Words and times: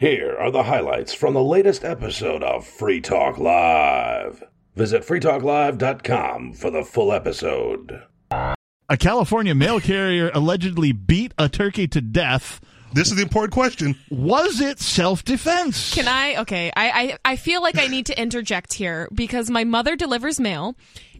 Here 0.00 0.34
are 0.40 0.50
the 0.50 0.62
highlights 0.62 1.12
from 1.12 1.34
the 1.34 1.42
latest 1.44 1.84
episode 1.84 2.42
of 2.42 2.66
Free 2.66 3.02
Talk 3.02 3.36
Live. 3.36 4.42
Visit 4.74 5.02
freetalklive.com 5.06 6.54
for 6.54 6.70
the 6.70 6.84
full 6.84 7.12
episode. 7.12 8.02
A 8.30 8.96
California 8.98 9.54
mail 9.54 9.78
carrier 9.78 10.30
allegedly 10.32 10.92
beat 10.92 11.34
a 11.36 11.50
turkey 11.50 11.86
to 11.88 12.00
death. 12.00 12.62
This 12.94 13.08
is 13.10 13.16
the 13.16 13.22
important 13.22 13.52
question. 13.52 13.94
Was 14.10 14.62
it 14.62 14.78
self 14.80 15.22
defense? 15.22 15.94
Can 15.94 16.08
I? 16.08 16.36
Okay, 16.36 16.72
I, 16.74 16.90
I 16.90 17.32
I 17.32 17.36
feel 17.36 17.60
like 17.60 17.78
I 17.78 17.86
need 17.86 18.06
to 18.06 18.18
interject 18.18 18.72
here 18.72 19.06
because 19.12 19.50
my 19.50 19.64
mother 19.64 19.96
delivers 19.96 20.40
mail, 20.40 20.76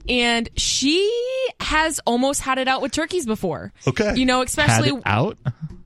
and 0.09 0.49
she 0.57 1.07
has 1.61 2.01
almost 2.07 2.41
had 2.41 2.57
it 2.57 2.67
out 2.67 2.81
with 2.81 2.93
turkeys 2.93 3.27
before. 3.27 3.75
Okay. 3.87 4.17
You 4.17 4.25
know, 4.25 4.39
Had 4.39 4.49
especially 4.49 4.89
it 4.89 5.03
out? 5.05 5.37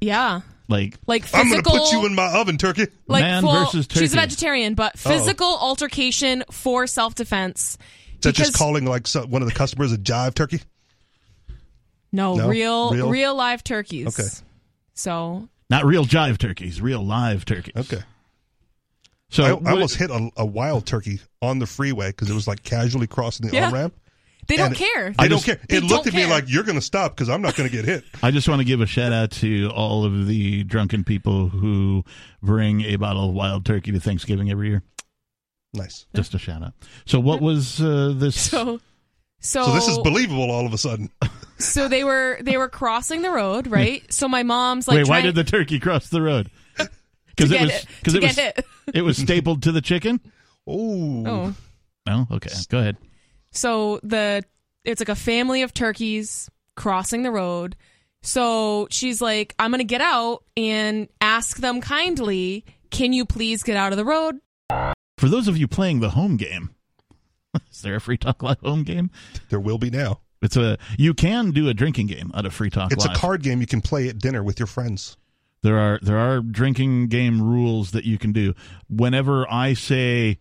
yeah, 0.01 0.41
Like, 0.69 0.97
like 1.07 1.25
I'm 1.35 1.51
going 1.51 1.63
to 1.63 1.71
put 1.71 1.93
you 1.93 2.07
in 2.07 2.15
my 2.15 2.27
oven, 2.35 2.57
turkey. 2.57 2.87
like 3.07 3.23
Man 3.23 3.43
full, 3.43 3.53
versus 3.53 3.87
turkey. 3.87 4.01
She's 4.01 4.13
a 4.15 4.17
vegetarian, 4.17 4.75
but 4.75 4.93
oh. 4.95 5.11
physical 5.11 5.47
altercation 5.47 6.43
for 6.51 6.87
self 6.87 7.15
defense. 7.15 7.77
Is 8.15 8.21
that 8.23 8.35
just 8.35 8.55
calling 8.55 8.87
like 8.87 9.07
so, 9.07 9.27
one 9.27 9.43
of 9.43 9.49
the 9.49 9.55
customers 9.55 9.93
a 9.93 9.99
jive 9.99 10.35
turkey? 10.35 10.61
No, 12.13 12.37
No? 12.37 12.49
real, 12.49 12.93
Real? 12.93 13.11
real 13.11 13.35
live 13.35 13.63
turkeys. 13.63 14.07
Okay. 14.19 14.29
So 14.95 15.49
not 15.69 15.85
real 15.85 16.05
jive 16.05 16.39
turkeys, 16.39 16.81
real 16.81 17.03
live 17.05 17.45
turkeys. 17.45 17.75
Okay. 17.77 18.03
So, 19.31 19.43
I, 19.43 19.49
I 19.49 19.53
what- 19.55 19.73
almost 19.73 19.97
hit 19.97 20.11
a, 20.11 20.31
a 20.37 20.47
wild 20.47 20.87
turkey 20.87 21.21
on 21.43 21.59
the 21.59 21.67
freeway 21.67 22.09
because 22.09 22.31
it 22.31 22.35
was 22.35 22.47
like 22.47 22.63
casually 22.63 23.07
crossing 23.07 23.49
the 23.49 23.55
Yeah. 23.55 23.67
on 23.67 23.73
ramp. 23.75 23.95
They 24.47 24.57
don't 24.57 24.69
And 24.69 24.77
care. 24.77 25.11
They 25.11 25.25
I 25.25 25.29
don't 25.29 25.43
care. 25.43 25.59
It 25.69 25.83
looked 25.83 26.05
don't 26.05 26.09
at 26.09 26.15
me 26.15 26.27
like 26.27 26.45
you're 26.49 26.65
going 26.65 26.79
to 26.79 26.85
stop 26.85 27.15
because 27.15 27.29
I'm 27.29 27.43
not 27.43 27.57
going 27.57 27.69
to 27.69 27.75
get 27.75 27.85
hit. 27.85 28.05
I 28.23 28.31
just 28.31 28.49
want 28.49 28.61
to 28.61 28.65
give 28.65 28.81
a 28.81 28.87
shout 28.87 29.13
out 29.13 29.31
to 29.33 29.71
all 29.75 30.05
of 30.05 30.27
the 30.27 30.65
drunken 30.65 31.05
people 31.05 31.49
who 31.49 32.05
bring 32.43 32.83
a 32.83 32.97
bottle 32.97 33.29
of 33.29 33.35
wild 33.35 33.65
turkey 33.65 33.93
to 33.93 34.01
Thanksgiving 34.01 34.51
every 34.51 34.69
year. 34.69 34.83
Nice. 35.73 36.07
Just 36.15 36.35
a 36.35 36.39
shout 36.39 36.63
out. 36.63 36.73
So, 37.05 37.19
what 37.19 37.41
was 37.41 37.81
uh, 37.81 38.15
this? 38.17 38.41
So, 38.41 38.81
so, 39.41 39.65
So 39.65 39.73
this 39.75 39.89
is 39.89 39.99
believable 39.99 40.51
all 40.51 40.67
of 40.67 40.73
a 40.73 40.79
sudden. 40.79 41.11
so 41.59 41.89
they 41.89 42.05
were 42.05 42.39
they 42.41 42.57
were 42.57 42.69
crossing 42.69 43.23
the 43.23 43.31
road, 43.31 43.67
right? 43.67 44.03
So 44.11 44.29
my 44.29 44.43
mom's 44.43 44.87
like, 44.87 44.97
Wait, 44.97 45.09
why 45.09 45.21
did 45.21 45.35
the 45.35 45.45
turkey 45.45 45.81
cross 45.81 46.09
the 46.09 46.23
road? 46.23 46.51
Because 47.27 47.51
it 47.51 47.61
was 47.61 47.87
because 47.99 48.13
to 48.15 48.19
it 48.21 48.23
was 48.23 48.39
it. 48.39 48.67
it 48.95 49.03
was 49.03 49.17
stapled 49.17 49.65
to 49.65 49.73
the 49.73 49.81
chicken. 49.81 50.21
Oh. 50.67 51.27
Oh, 51.27 51.55
No, 52.07 52.27
okay, 52.31 52.51
go 52.69 52.79
ahead. 52.79 52.97
So 53.55 54.01
the 54.03 54.43
it's 54.85 55.01
like 55.01 55.09
a 55.09 55.15
family 55.15 55.63
of 55.63 55.73
turkeys 55.73 56.51
crossing 56.77 57.23
the 57.23 57.31
road. 57.31 57.77
So 58.23 58.89
she's 58.91 59.21
like, 59.23 59.55
I'm 59.59 59.71
gonna 59.71 59.85
get 59.85 60.01
out 60.01 60.45
and 60.57 61.09
ask 61.21 61.59
them 61.59 61.81
kindly, 61.81 62.65
can 62.91 63.13
you 63.13 63.25
please 63.25 63.63
get 63.63 63.77
out 63.77 63.93
of 63.93 63.99
the 63.99 64.05
road? 64.05 64.37
For 65.19 65.29
those 65.29 65.49
of 65.49 65.57
you 65.57 65.69
playing 65.69 66.01
the 66.01 66.11
home 66.11 66.37
game, 66.37 66.75
is 67.71 67.83
there 67.83 67.97
a 67.97 68.01
Free 68.01 68.17
Talk 68.19 68.43
Live 68.43 68.61
home 68.61 68.83
game? 68.83 69.11
There 69.49 69.61
will 69.61 69.79
be 69.79 69.91
now. 69.91 70.21
It's 70.43 70.57
a 70.57 70.77
you 70.99 71.15
can 71.15 71.53
do 71.53 71.69
a 71.69 71.75
drinking 71.75 72.09
game 72.09 72.31
out 72.35 72.45
of 72.45 72.53
Free 72.53 72.71
Talk 72.71 72.93
It's 72.93 73.07
Live. 73.07 73.17
a 73.17 73.19
card 73.19 73.43
game 73.43 73.61
you 73.61 73.67
can 73.67 73.81
play 73.81 74.09
at 74.09 74.19
dinner 74.19 74.43
with 74.43 74.59
your 74.59 74.67
friends. 74.67 75.17
There 75.63 75.79
are 75.79 75.99
there 76.03 76.19
are 76.19 76.41
drinking 76.41 77.09
game 77.09 77.41
rules 77.41 77.93
that 77.93 78.05
you 78.05 78.19
can 78.19 78.33
do. 78.33 78.55
Whenever 78.91 79.51
I 79.51 79.73
say, 79.75 80.39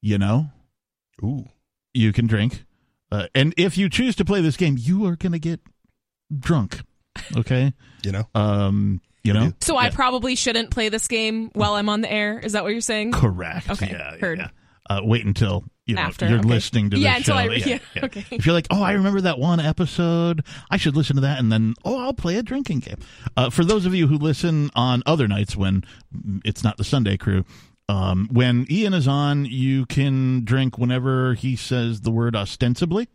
you 0.00 0.18
know, 0.18 0.46
Ooh. 1.22 1.44
You 1.94 2.12
can 2.12 2.26
drink, 2.26 2.64
uh, 3.12 3.28
and 3.34 3.54
if 3.56 3.78
you 3.78 3.88
choose 3.88 4.14
to 4.16 4.24
play 4.24 4.40
this 4.40 4.56
game, 4.56 4.76
you 4.78 5.06
are 5.06 5.16
going 5.16 5.32
to 5.32 5.38
get 5.38 5.60
drunk. 6.36 6.80
Okay, 7.36 7.72
You 8.04 8.12
know? 8.12 8.24
um, 8.34 9.00
you 9.22 9.32
know, 9.32 9.52
So 9.62 9.76
I 9.78 9.88
probably 9.90 10.34
shouldn't 10.34 10.70
play 10.70 10.88
this 10.90 11.08
game 11.08 11.50
while 11.54 11.74
I'm 11.74 11.88
on 11.88 12.00
the 12.02 12.12
air. 12.12 12.38
Is 12.40 12.52
that 12.52 12.62
what 12.64 12.72
you're 12.72 12.80
saying? 12.82 13.12
correct. 13.12 13.70
Okay, 13.70 13.88
yeah, 13.90 14.12
yeah, 14.14 14.18
heard. 14.18 14.38
yeah. 14.38 14.48
Uh, 14.90 15.00
wait 15.02 15.24
until 15.24 15.64
you 15.86 15.94
know 15.94 16.02
After, 16.02 16.28
you're 16.28 16.40
okay. 16.40 16.48
listening 16.48 16.90
to 16.90 16.96
this. 16.96 17.04
Yeah, 17.04 17.12
the 17.12 17.16
until 17.18 17.34
show. 17.36 17.40
I- 17.40 17.54
yeah, 17.54 17.78
okay. 18.04 18.24
If 18.30 18.44
you're 18.44 18.52
like, 18.54 18.66
oh, 18.70 18.82
I 18.82 18.92
remember 18.92 19.22
that 19.22 19.38
one 19.38 19.60
episode, 19.60 20.44
I 20.70 20.76
should 20.76 20.94
listen 20.94 21.16
to 21.16 21.22
that, 21.22 21.38
and 21.38 21.50
then 21.50 21.72
oh, 21.86 21.98
I'll 22.00 22.12
play 22.12 22.36
a 22.36 22.42
drinking 22.42 22.80
game. 22.80 22.98
Uh, 23.36 23.48
for 23.48 23.64
those 23.64 23.86
of 23.86 23.94
you 23.94 24.08
who 24.08 24.18
listen 24.18 24.70
on 24.74 25.02
other 25.06 25.26
nights 25.26 25.56
when 25.56 25.84
it's 26.44 26.62
not 26.62 26.76
the 26.76 26.84
Sunday 26.84 27.16
crew, 27.16 27.46
um, 27.88 28.28
when 28.32 28.66
Ian 28.70 28.94
is 28.94 29.06
on, 29.08 29.44
you 29.44 29.86
can 29.86 30.44
drink 30.44 30.78
whenever 30.78 31.34
he 31.34 31.56
says 31.56 32.00
the 32.02 32.10
word 32.10 32.34
ostensibly. 32.36 33.08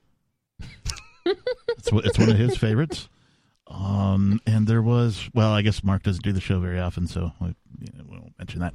it's, 1.25 1.91
one- 1.91 2.05
it's 2.05 2.19
one 2.19 2.29
of 2.29 2.37
his 2.37 2.57
favorites. 2.57 3.09
Um, 3.67 4.41
and 4.47 4.65
there 4.67 4.81
was, 4.81 5.29
well, 5.33 5.51
I 5.51 5.61
guess 5.61 5.83
Mark 5.83 6.01
doesn't 6.03 6.23
do 6.23 6.31
the 6.33 6.41
show 6.41 6.59
very 6.59 6.79
often, 6.79 7.05
so 7.07 7.31
we, 7.39 7.47
you 7.79 7.87
know, 7.95 8.03
we 8.09 8.17
won't 8.17 8.33
mention 8.39 8.61
that. 8.61 8.73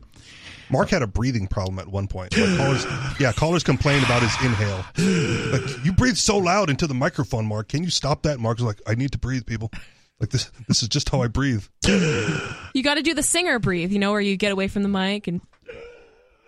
Mark 0.70 0.88
had 0.90 1.02
a 1.02 1.06
breathing 1.08 1.48
problem 1.48 1.80
at 1.80 1.88
one 1.88 2.06
point. 2.06 2.36
Like 2.36 2.56
callers, 2.56 2.86
yeah, 3.18 3.32
callers 3.32 3.64
complained 3.64 4.04
about 4.04 4.22
his 4.22 4.32
inhale. 4.44 4.84
Like 5.52 5.84
you 5.84 5.92
breathe 5.92 6.14
so 6.16 6.38
loud 6.38 6.70
into 6.70 6.86
the 6.86 6.94
microphone, 6.94 7.44
Mark. 7.46 7.68
Can 7.68 7.82
you 7.82 7.90
stop 7.90 8.22
that? 8.22 8.38
Mark's 8.38 8.62
like, 8.62 8.80
I 8.86 8.94
need 8.94 9.10
to 9.12 9.18
breathe, 9.18 9.46
people. 9.46 9.70
Like 10.20 10.30
this, 10.30 10.50
this 10.68 10.80
is 10.82 10.88
just 10.88 11.08
how 11.08 11.22
I 11.22 11.26
breathe. 11.28 11.64
You 11.86 12.82
got 12.84 12.94
to 12.94 13.02
do 13.02 13.14
the 13.14 13.22
singer 13.22 13.58
breathe, 13.58 13.90
you 13.90 13.98
know, 13.98 14.12
where 14.12 14.20
you 14.20 14.36
get 14.36 14.52
away 14.52 14.68
from 14.68 14.84
the 14.84 14.88
mic 14.88 15.26
and 15.26 15.40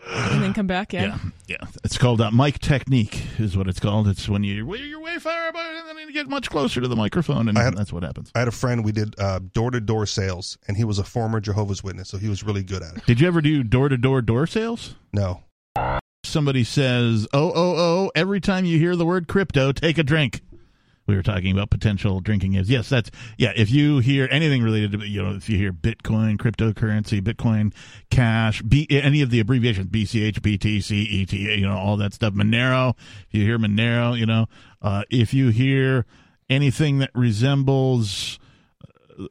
and 0.06 0.42
then 0.42 0.54
come 0.54 0.66
back. 0.66 0.92
Yeah. 0.92 1.02
Yeah, 1.02 1.18
yeah. 1.60 1.66
It's 1.84 1.98
called 1.98 2.20
uh, 2.20 2.30
mic 2.30 2.58
technique, 2.58 3.22
is 3.38 3.56
what 3.56 3.68
it's 3.68 3.80
called. 3.80 4.08
It's 4.08 4.28
when 4.28 4.44
you 4.44 4.74
you're 4.76 5.00
way 5.00 5.18
far, 5.18 5.52
but 5.52 5.62
then 5.86 5.98
you 5.98 6.12
get 6.12 6.28
much 6.28 6.50
closer 6.50 6.80
to 6.80 6.88
the 6.88 6.96
microphone, 6.96 7.48
and 7.48 7.56
had- 7.58 7.76
that's 7.76 7.92
what 7.92 8.02
happens. 8.02 8.30
I 8.34 8.40
had 8.40 8.48
a 8.48 8.52
friend. 8.52 8.84
We 8.84 8.92
did 8.92 9.16
door 9.52 9.70
to 9.70 9.80
door 9.80 10.06
sales, 10.06 10.58
and 10.68 10.76
he 10.76 10.84
was 10.84 10.98
a 10.98 11.04
former 11.04 11.40
Jehovah's 11.40 11.82
Witness, 11.82 12.08
so 12.08 12.18
he 12.18 12.28
was 12.28 12.42
really 12.44 12.62
good 12.62 12.82
at 12.82 12.96
it. 12.96 13.06
Did 13.06 13.20
you 13.20 13.26
ever 13.26 13.40
do 13.40 13.62
door 13.62 13.88
to 13.88 13.96
door 13.96 14.22
door 14.22 14.46
sales? 14.46 14.94
No, 15.12 15.42
Somebody 16.24 16.64
says, 16.64 17.26
"Oh, 17.32 17.52
oh, 17.54 17.74
oh!" 17.76 18.10
Every 18.14 18.40
time 18.40 18.64
you 18.64 18.78
hear 18.78 18.96
the 18.96 19.06
word 19.06 19.28
crypto, 19.28 19.72
take 19.72 19.96
a 19.96 20.02
drink. 20.02 20.40
We 21.06 21.14
were 21.14 21.22
talking 21.22 21.52
about 21.52 21.70
potential 21.70 22.20
drinking 22.20 22.52
games. 22.52 22.68
Yes, 22.68 22.88
that's 22.88 23.10
yeah. 23.38 23.52
If 23.54 23.70
you 23.70 23.98
hear 23.98 24.28
anything 24.30 24.62
related 24.62 24.92
to 24.92 25.06
you 25.06 25.22
know, 25.22 25.34
if 25.34 25.48
you 25.48 25.56
hear 25.56 25.72
Bitcoin, 25.72 26.36
cryptocurrency, 26.36 27.20
Bitcoin 27.20 27.72
Cash, 28.10 28.62
B, 28.62 28.86
any 28.90 29.22
of 29.22 29.30
the 29.30 29.40
abbreviations, 29.40 29.86
BCH, 29.86 30.40
BTC, 30.40 31.22
ETH, 31.22 31.32
you 31.32 31.66
know, 31.66 31.76
all 31.76 31.96
that 31.98 32.12
stuff. 32.12 32.34
Monero. 32.34 32.94
If 33.28 33.34
you 33.34 33.44
hear 33.44 33.58
Monero, 33.58 34.18
you 34.18 34.26
know, 34.26 34.46
uh, 34.82 35.04
if 35.10 35.32
you 35.32 35.50
hear 35.50 36.06
anything 36.48 36.98
that 36.98 37.10
resembles 37.14 38.38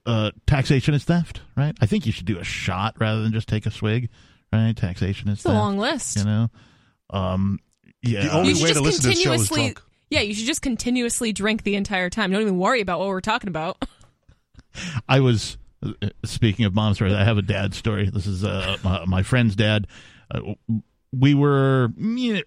uh, 0.06 0.32
taxation 0.48 0.94
is 0.94 1.04
theft, 1.04 1.42
right? 1.56 1.76
I 1.82 1.86
think 1.86 2.06
you 2.06 2.12
should 2.12 2.26
do 2.26 2.40
a 2.40 2.44
shot 2.44 2.96
rather 3.00 3.22
than 3.22 3.32
just 3.32 3.48
take 3.48 3.66
a 3.66 3.72
swig, 3.72 4.10
right? 4.52 4.76
Taxation 4.76 5.30
is 5.30 5.40
It's 5.40 5.46
a 5.46 5.50
long 5.50 5.78
list. 5.78 6.18
You 6.18 6.24
know, 6.26 6.50
um, 7.10 7.60
yeah. 8.02 8.24
The 8.24 8.34
only 8.34 8.54
You 8.54 8.64
way 8.64 8.74
to 8.74 8.82
listen 8.82 9.04
to 9.04 9.10
this 9.10 9.22
show 9.22 9.34
is 9.34 9.50
drunk. 9.50 9.82
Yeah, 10.10 10.22
you 10.22 10.34
should 10.34 10.46
just 10.46 10.62
continuously 10.62 11.34
drink 11.34 11.64
the 11.64 11.76
entire 11.76 12.10
time. 12.10 12.32
Don't 12.32 12.42
even 12.42 12.58
worry 12.58 12.82
about 12.82 13.00
what 13.00 13.08
we're 13.08 13.22
talking 13.22 13.48
about. 13.48 13.84
I 15.10 15.20
was 15.20 15.58
uh, 15.84 15.94
speaking 16.24 16.66
of 16.66 16.74
mom 16.76 16.94
stories. 16.94 17.14
I 17.14 17.24
have 17.24 17.38
a 17.38 17.42
dad 17.42 17.74
story. 17.74 18.10
This 18.10 18.28
is 18.28 18.44
uh, 18.44 18.78
my, 18.84 19.06
my 19.06 19.24
friend's 19.24 19.56
dad. 19.56 19.88
Uh, 20.30 20.54
we 21.12 21.34
were 21.34 21.90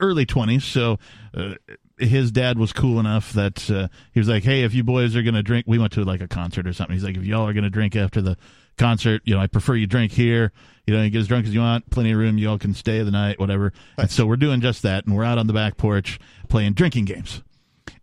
early 0.00 0.26
twenties, 0.26 0.64
so 0.64 0.98
uh, 1.34 1.54
his 1.98 2.30
dad 2.30 2.58
was 2.58 2.72
cool 2.72 3.00
enough 3.00 3.32
that 3.32 3.70
uh, 3.70 3.88
he 4.12 4.20
was 4.20 4.28
like, 4.28 4.44
"Hey, 4.44 4.62
if 4.62 4.74
you 4.74 4.84
boys 4.84 5.16
are 5.16 5.22
gonna 5.22 5.42
drink, 5.42 5.66
we 5.66 5.78
went 5.78 5.92
to 5.92 6.04
like 6.04 6.20
a 6.20 6.28
concert 6.28 6.66
or 6.66 6.72
something. 6.72 6.94
He's 6.94 7.04
like, 7.04 7.16
if 7.16 7.24
y'all 7.24 7.48
are 7.48 7.52
gonna 7.52 7.70
drink 7.70 7.96
after 7.96 8.20
the 8.20 8.36
concert, 8.76 9.22
you 9.24 9.34
know, 9.34 9.40
I 9.40 9.46
prefer 9.46 9.74
you 9.74 9.86
drink 9.86 10.12
here. 10.12 10.52
You 10.86 10.94
know, 10.94 11.02
you 11.02 11.10
get 11.10 11.20
as 11.20 11.28
drunk 11.28 11.46
as 11.46 11.54
you 11.54 11.60
want, 11.60 11.90
plenty 11.90 12.12
of 12.12 12.18
room. 12.18 12.38
You 12.38 12.50
all 12.50 12.58
can 12.58 12.74
stay 12.74 13.02
the 13.02 13.10
night, 13.10 13.38
whatever. 13.38 13.72
And 13.96 14.10
so 14.10 14.26
we're 14.26 14.36
doing 14.36 14.60
just 14.60 14.82
that, 14.82 15.06
and 15.06 15.16
we're 15.16 15.24
out 15.24 15.38
on 15.38 15.46
the 15.46 15.52
back 15.52 15.76
porch 15.76 16.18
playing 16.48 16.74
drinking 16.74 17.06
games. 17.06 17.42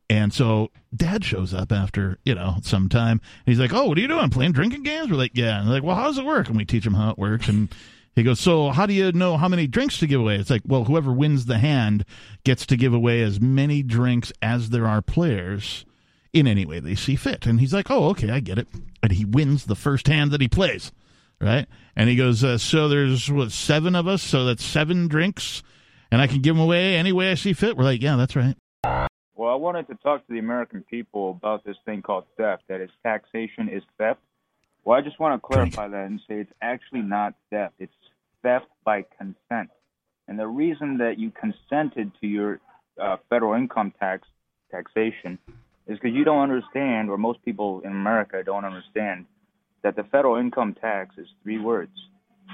And 0.10 0.32
so 0.34 0.72
dad 0.96 1.26
shows 1.26 1.54
up 1.54 1.72
after, 1.72 2.20
you 2.24 2.36
know, 2.36 2.58
some 2.62 2.90
time. 2.90 3.22
He's 3.46 3.60
like, 3.60 3.74
Oh, 3.74 3.86
what 3.86 3.98
are 3.98 4.02
you 4.02 4.08
doing? 4.08 4.30
Playing 4.30 4.52
drinking 4.52 4.84
games? 4.84 5.10
We're 5.10 5.18
like, 5.18 5.32
Yeah. 5.34 5.60
And 5.60 5.70
like, 5.70 5.84
Well, 5.84 5.96
how 5.96 6.06
does 6.06 6.18
it 6.18 6.26
work? 6.26 6.48
And 6.48 6.58
we 6.58 6.66
teach 6.66 6.86
him 6.86 6.94
how 6.94 7.10
it 7.10 7.18
works. 7.18 7.48
And 7.48 7.74
he 8.16 8.24
goes, 8.24 8.40
So 8.40 8.70
how 8.70 8.86
do 8.86 8.94
you 8.94 9.12
know 9.12 9.36
how 9.38 9.48
many 9.48 9.66
drinks 9.68 9.97
to 10.00 10.08
give 10.08 10.22
away? 10.22 10.35
It's 10.35 10.50
like, 10.52 10.62
Well, 10.66 10.84
whoever 10.84 11.12
wins 11.12 11.46
the 11.46 11.58
hand 11.58 12.06
gets 12.44 12.66
to 12.68 12.78
give 12.78 12.94
away 12.94 13.22
as 13.24 13.41
many 13.41 13.82
drinks 13.82 14.32
as 14.41 14.70
there 14.70 14.85
are 14.85 15.02
players 15.02 15.85
in 16.34 16.46
any 16.47 16.66
way 16.66 16.79
they 16.79 16.96
see 16.96 17.16
fit. 17.16 17.47
And 17.47 17.59
he's 17.59 17.74
like, 17.74 17.90
Oh, 17.90 18.09
okay, 18.09 18.29
I 18.29 18.41
get 18.41 18.59
it. 18.59 18.68
And 19.02 19.12
he 19.12 19.26
wins 19.26 19.66
the 19.66 19.76
first 19.76 20.08
hand 20.08 20.32
that 20.32 20.41
he 20.41 20.47
plays. 20.47 20.91
Right. 21.41 21.68
And 21.96 22.09
he 22.09 22.16
goes, 22.16 22.44
uh, 22.44 22.59
So 22.59 22.88
there's 22.88 23.32
what, 23.32 23.52
seven 23.52 23.96
of 23.96 24.08
us? 24.08 24.22
So 24.22 24.46
that's 24.46 24.64
seven 24.64 25.08
drinks. 25.08 25.64
And 26.12 26.22
I 26.22 26.28
can 26.28 26.41
give 26.41 26.56
them 26.56 26.64
away 26.64 26.96
any 26.96 27.12
way 27.12 27.32
I 27.32 27.34
see 27.34 27.53
fit. 27.53 27.76
We're 27.76 27.85
like, 27.85 28.03
Yeah, 28.03 28.18
that's 28.18 28.35
right. 28.35 28.56
Well, 29.35 29.52
I 29.52 29.55
wanted 29.55 29.87
to 29.90 29.96
talk 29.96 30.26
to 30.26 30.34
the 30.34 30.40
American 30.40 30.82
people 30.90 31.32
about 31.32 31.66
this 31.66 31.76
thing 31.84 32.02
called 32.02 32.23
theft. 32.37 32.64
That 32.70 32.79
is, 32.79 32.90
taxation 33.03 33.67
is 33.67 33.84
theft. 33.97 34.22
Well, 34.85 34.97
I 34.97 35.02
just 35.02 35.20
want 35.20 35.41
to 35.41 35.46
clarify 35.46 35.90
that 35.90 36.05
and 36.05 36.22
say 36.26 36.35
it's 36.35 36.53
actually 36.61 37.02
not 37.02 37.34
theft. 37.49 37.73
It's 37.79 37.93
theft 38.43 38.67
by 38.85 39.03
consent. 39.17 39.72
And 40.29 40.40
the 40.40 40.47
reason 40.47 40.99
that 40.99 41.20
you 41.20 41.32
consented 41.32 42.11
to 42.22 42.28
your 42.28 42.61
uh, 43.02 43.17
federal 43.29 43.55
income 43.55 43.93
tax 43.99 44.26
taxation 44.72 45.38
is 45.88 45.99
because 45.99 46.16
you 46.16 46.23
don't 46.23 46.41
understand, 46.41 47.09
or 47.09 47.17
most 47.17 47.43
people 47.43 47.81
in 47.81 47.91
America 47.91 48.41
don't 48.43 48.64
understand, 48.64 49.26
that 49.84 49.97
the 49.97 50.03
federal 50.03 50.38
income 50.38 50.76
tax 50.79 51.16
is 51.17 51.28
three 51.43 51.59
words: 51.59 51.91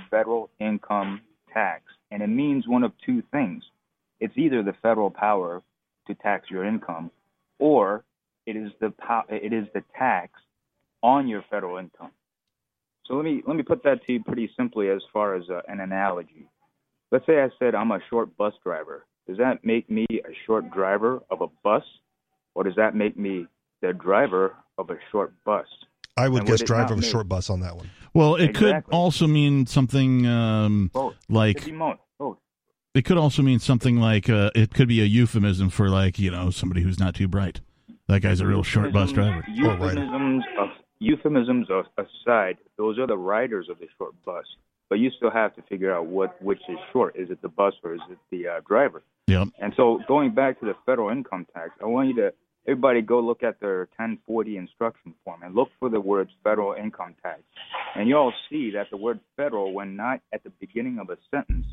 federal 0.09 0.49
income 0.59 1.21
tax, 1.53 1.83
and 2.09 2.23
it 2.23 2.27
means 2.27 2.67
one 2.67 2.83
of 2.83 2.91
two 3.05 3.21
things. 3.31 3.63
It's 4.19 4.37
either 4.37 4.63
the 4.63 4.75
federal 4.81 5.11
power 5.11 5.61
to 6.07 6.15
tax 6.15 6.49
your 6.49 6.65
income, 6.65 7.11
or 7.59 8.03
it 8.45 8.55
is 8.55 8.71
the 8.79 8.91
pow- 8.91 9.25
it 9.29 9.53
is 9.53 9.67
the 9.73 9.83
tax 9.97 10.39
on 11.03 11.27
your 11.27 11.43
federal 11.49 11.77
income. 11.77 12.11
So 13.05 13.15
let 13.15 13.25
me 13.25 13.41
let 13.47 13.55
me 13.55 13.63
put 13.63 13.83
that 13.83 14.05
to 14.05 14.13
you 14.13 14.23
pretty 14.23 14.49
simply 14.57 14.89
as 14.89 15.01
far 15.11 15.35
as 15.35 15.49
uh, 15.49 15.61
an 15.67 15.79
analogy. 15.79 16.47
Let's 17.11 17.25
say 17.25 17.41
I 17.41 17.49
said 17.59 17.75
I'm 17.75 17.91
a 17.91 17.99
short 18.09 18.35
bus 18.37 18.53
driver. 18.63 19.05
Does 19.27 19.37
that 19.37 19.63
make 19.63 19.89
me 19.89 20.05
a 20.11 20.33
short 20.45 20.71
driver 20.71 21.21
of 21.29 21.41
a 21.41 21.47
bus, 21.63 21.83
or 22.55 22.63
does 22.63 22.75
that 22.75 22.95
make 22.95 23.17
me 23.17 23.47
the 23.81 23.93
driver 23.93 24.55
of 24.77 24.89
a 24.89 24.97
short 25.11 25.33
bus? 25.45 25.67
I 26.17 26.27
would 26.27 26.39
And 26.39 26.47
guess 26.47 26.59
would 26.59 26.67
driver 26.67 26.93
of 26.93 26.99
a 26.99 27.03
short 27.03 27.27
bus 27.29 27.49
on 27.49 27.61
that 27.61 27.75
one. 27.75 27.89
Well, 28.13 28.35
it 28.35 28.53
could 28.53 28.83
also 28.91 29.27
mean 29.27 29.65
something 29.65 30.25
um, 30.27 30.91
like 31.29 31.57
Could 31.57 31.65
be 31.65 31.71
mo- 31.71 31.99
both. 32.19 32.37
It 32.93 33.05
could 33.05 33.17
also 33.17 33.41
mean 33.41 33.59
something 33.59 33.97
like 33.97 34.29
uh, 34.29 34.51
it 34.55 34.73
could 34.73 34.87
be 34.87 35.01
a 35.01 35.05
euphemism 35.05 35.69
for 35.69 35.89
like 35.89 36.19
you 36.19 36.31
know 36.31 36.49
somebody 36.49 36.81
who's 36.81 36.99
not 36.99 37.15
too 37.15 37.27
bright. 37.27 37.61
That 38.07 38.21
guy's 38.21 38.41
a 38.41 38.47
real 38.47 38.63
short 38.63 38.91
bus 38.91 39.11
driver. 39.11 39.37
Or 39.63 39.77
rider. 39.77 40.01
Euphemisms, 40.01 40.43
of, 40.59 40.69
euphemisms 40.99 41.67
aside, 41.97 42.57
those 42.77 42.99
are 42.99 43.07
the 43.07 43.17
riders 43.17 43.67
of 43.69 43.79
the 43.79 43.87
short 43.97 44.13
bus. 44.25 44.43
But 44.89 44.99
you 44.99 45.09
still 45.15 45.31
have 45.31 45.55
to 45.55 45.61
figure 45.63 45.95
out 45.95 46.07
what 46.07 46.41
which 46.41 46.61
is 46.67 46.77
short. 46.91 47.15
Is 47.15 47.29
it 47.29 47.41
the 47.41 47.47
bus 47.47 47.73
or 47.83 47.93
is 47.93 48.01
it 48.09 48.17
the 48.29 48.47
uh, 48.47 48.61
driver? 48.67 49.01
Yep. 49.27 49.47
And 49.59 49.73
so 49.77 50.01
going 50.07 50.33
back 50.33 50.59
to 50.59 50.65
the 50.65 50.73
federal 50.85 51.09
income 51.09 51.47
tax, 51.53 51.71
I 51.81 51.85
want 51.85 52.09
you 52.09 52.15
to 52.15 52.33
everybody 52.67 53.01
go 53.01 53.19
look 53.21 53.43
at 53.43 53.61
their 53.61 53.87
1040 53.97 54.57
instruction 54.57 55.13
form 55.23 55.43
and 55.43 55.55
look 55.55 55.69
for 55.79 55.89
the 55.89 56.01
words 56.01 56.31
federal 56.43 56.73
income 56.73 57.15
tax. 57.23 57.41
And 57.95 58.09
you'll 58.09 58.33
see 58.49 58.71
that 58.71 58.87
the 58.91 58.97
word 58.97 59.21
federal, 59.37 59.71
when 59.71 59.95
not 59.95 60.19
at 60.33 60.43
the 60.43 60.51
beginning 60.59 60.99
of 60.99 61.09
a 61.09 61.17
sentence, 61.31 61.65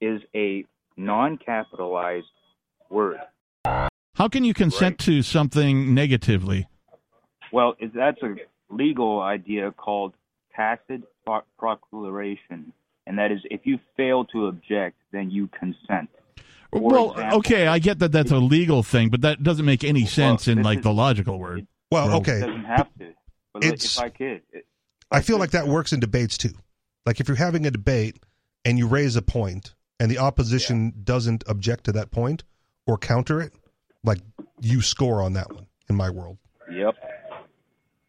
is 0.00 0.20
a 0.34 0.64
non-capitalized 0.96 2.26
word. 2.88 3.18
How 3.64 4.28
can 4.28 4.44
you 4.44 4.54
consent 4.54 4.98
to 5.00 5.22
something 5.22 5.94
negatively? 5.94 6.66
Well, 7.52 7.74
that's 7.94 8.22
a 8.22 8.36
legal 8.70 9.20
idea 9.20 9.72
called 9.72 10.14
tacit 10.54 11.02
pro- 11.24 11.42
proclamation, 11.58 12.72
and 13.06 13.18
that 13.18 13.32
is 13.32 13.40
if 13.50 13.60
you 13.64 13.78
fail 13.96 14.24
to 14.26 14.46
object, 14.46 14.96
then 15.12 15.30
you 15.30 15.48
consent. 15.48 16.10
For 16.72 16.80
well, 16.80 17.10
example- 17.12 17.38
okay, 17.38 17.66
I 17.66 17.78
get 17.78 17.98
that 17.98 18.12
that's 18.12 18.30
a 18.30 18.38
legal 18.38 18.82
thing, 18.82 19.08
but 19.10 19.22
that 19.22 19.42
doesn't 19.42 19.64
make 19.66 19.82
any 19.82 20.06
sense 20.06 20.46
in 20.48 20.62
like 20.62 20.78
is- 20.78 20.84
the 20.84 20.92
logical 20.92 21.38
word. 21.38 21.66
Well, 21.90 22.06
Well, 22.06 22.16
It 22.18 22.20
okay. 22.20 22.40
doesn't 22.40 22.64
have 22.64 22.88
to. 22.98 23.12
But 23.52 23.64
It's- 23.64 23.96
if 23.96 24.02
I 24.02 24.08
could, 24.10 24.42
it, 24.52 24.66
I 25.10 25.20
feel 25.22 25.38
like 25.38 25.50
that 25.50 25.66
works 25.66 25.92
in 25.92 25.98
debates 25.98 26.38
too. 26.38 26.52
Like 27.04 27.18
if 27.18 27.26
you're 27.26 27.36
having 27.36 27.66
a 27.66 27.70
debate 27.72 28.22
and 28.64 28.78
you 28.78 28.86
raise 28.86 29.16
a 29.16 29.22
point 29.22 29.74
and 30.00 30.10
the 30.10 30.18
opposition 30.18 30.94
doesn't 31.04 31.44
object 31.46 31.84
to 31.84 31.92
that 31.92 32.10
point 32.10 32.42
or 32.86 32.98
counter 32.98 33.40
it, 33.40 33.52
like 34.02 34.18
you 34.60 34.80
score 34.80 35.22
on 35.22 35.34
that 35.34 35.52
one 35.52 35.66
in 35.88 35.94
my 35.94 36.08
world. 36.10 36.38
Yep. 36.72 36.96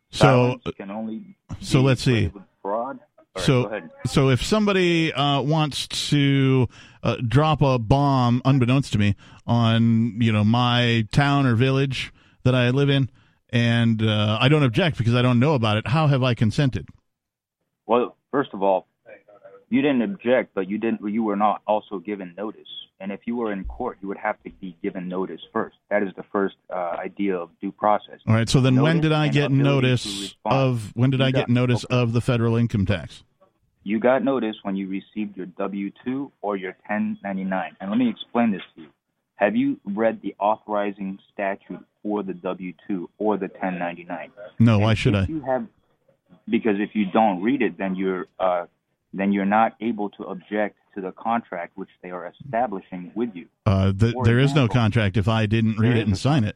So, 0.09 0.59
can 0.77 0.89
only 0.89 1.37
so 1.59 1.81
let's 1.81 2.01
see. 2.01 2.25
equated 2.25 2.47
fraud. 2.61 2.99
All 3.33 3.69
right, 3.69 3.83
so, 4.03 4.11
so 4.11 4.29
if 4.29 4.43
somebody 4.43 5.13
uh, 5.13 5.41
wants 5.41 5.87
to 6.09 6.67
uh, 7.03 7.15
drop 7.25 7.61
a 7.61 7.79
bomb, 7.79 8.41
unbeknownst 8.43 8.91
to 8.93 8.99
me, 8.99 9.15
on 9.45 10.19
you 10.21 10.31
know 10.31 10.43
my 10.43 11.07
town 11.11 11.45
or 11.45 11.55
village 11.55 12.13
that 12.43 12.55
I 12.55 12.71
live 12.71 12.89
in, 12.89 13.09
and 13.49 14.01
uh, 14.01 14.37
I 14.39 14.49
don't 14.49 14.63
object 14.63 14.97
because 14.97 15.15
I 15.15 15.21
don't 15.21 15.39
know 15.39 15.53
about 15.53 15.77
it, 15.77 15.87
how 15.87 16.07
have 16.07 16.23
I 16.23 16.33
consented? 16.33 16.89
Well, 17.85 18.17
first 18.31 18.49
of 18.53 18.63
all, 18.63 18.87
you 19.71 19.81
didn't 19.81 20.01
object, 20.01 20.53
but 20.53 20.69
you 20.69 20.77
didn't. 20.77 20.99
You 21.09 21.23
were 21.23 21.37
not 21.37 21.61
also 21.65 21.97
given 21.99 22.33
notice. 22.37 22.67
And 22.99 23.09
if 23.11 23.21
you 23.25 23.37
were 23.37 23.53
in 23.53 23.63
court, 23.63 23.97
you 24.01 24.09
would 24.09 24.17
have 24.17 24.35
to 24.43 24.51
be 24.59 24.75
given 24.83 25.07
notice 25.07 25.39
first. 25.53 25.77
That 25.89 26.03
is 26.03 26.09
the 26.17 26.23
first 26.31 26.55
uh, 26.69 26.97
idea 26.99 27.37
of 27.37 27.49
due 27.61 27.71
process. 27.71 28.19
All 28.27 28.35
right. 28.35 28.49
So 28.49 28.59
then, 28.59 28.81
when 28.81 28.99
did 28.99 29.13
I 29.13 29.29
get 29.29 29.49
notice 29.49 30.35
of 30.43 30.91
when 30.93 31.09
did 31.09 31.21
You 31.21 31.27
I 31.27 31.31
get 31.31 31.47
notice 31.47 31.85
okay. 31.85 31.95
of 31.95 32.11
the 32.11 32.19
federal 32.19 32.57
income 32.57 32.85
tax? 32.85 33.23
You 33.83 33.99
got 33.99 34.23
notice 34.25 34.57
when 34.61 34.75
you 34.75 34.89
received 34.89 35.37
your 35.37 35.45
W 35.45 35.91
two 36.03 36.33
or 36.41 36.57
your 36.57 36.75
1099. 36.87 37.77
And 37.79 37.89
let 37.89 37.97
me 37.97 38.09
explain 38.09 38.51
this 38.51 38.61
to 38.75 38.81
you. 38.81 38.89
Have 39.35 39.55
you 39.55 39.79
read 39.85 40.21
the 40.21 40.35
authorizing 40.37 41.17
statute 41.33 41.83
for 42.03 42.23
the 42.23 42.33
W 42.33 42.73
two 42.87 43.09
or 43.17 43.37
the 43.37 43.47
1099? 43.47 44.31
No. 44.59 44.79
Why 44.79 44.95
should 44.95 45.15
I? 45.15 45.27
You 45.27 45.39
have 45.41 45.65
because 46.49 46.75
if 46.79 46.89
you 46.93 47.05
don't 47.05 47.41
read 47.41 47.61
it, 47.61 47.77
then 47.77 47.95
you're 47.95 48.27
uh, 48.37 48.65
then 49.13 49.31
you're 49.31 49.45
not 49.45 49.75
able 49.81 50.09
to 50.11 50.23
object 50.23 50.77
to 50.95 51.01
the 51.01 51.11
contract 51.11 51.73
which 51.77 51.89
they 52.01 52.11
are 52.11 52.31
establishing 52.43 53.11
with 53.15 53.29
you. 53.33 53.47
Uh, 53.65 53.91
th- 53.93 54.13
for 54.13 54.25
there 54.25 54.39
is 54.39 54.53
no 54.53 54.67
contract 54.67 55.17
if 55.17 55.27
I 55.27 55.45
didn't 55.45 55.77
read 55.77 55.95
it 55.97 56.07
and 56.07 56.17
sign 56.17 56.43
it. 56.43 56.55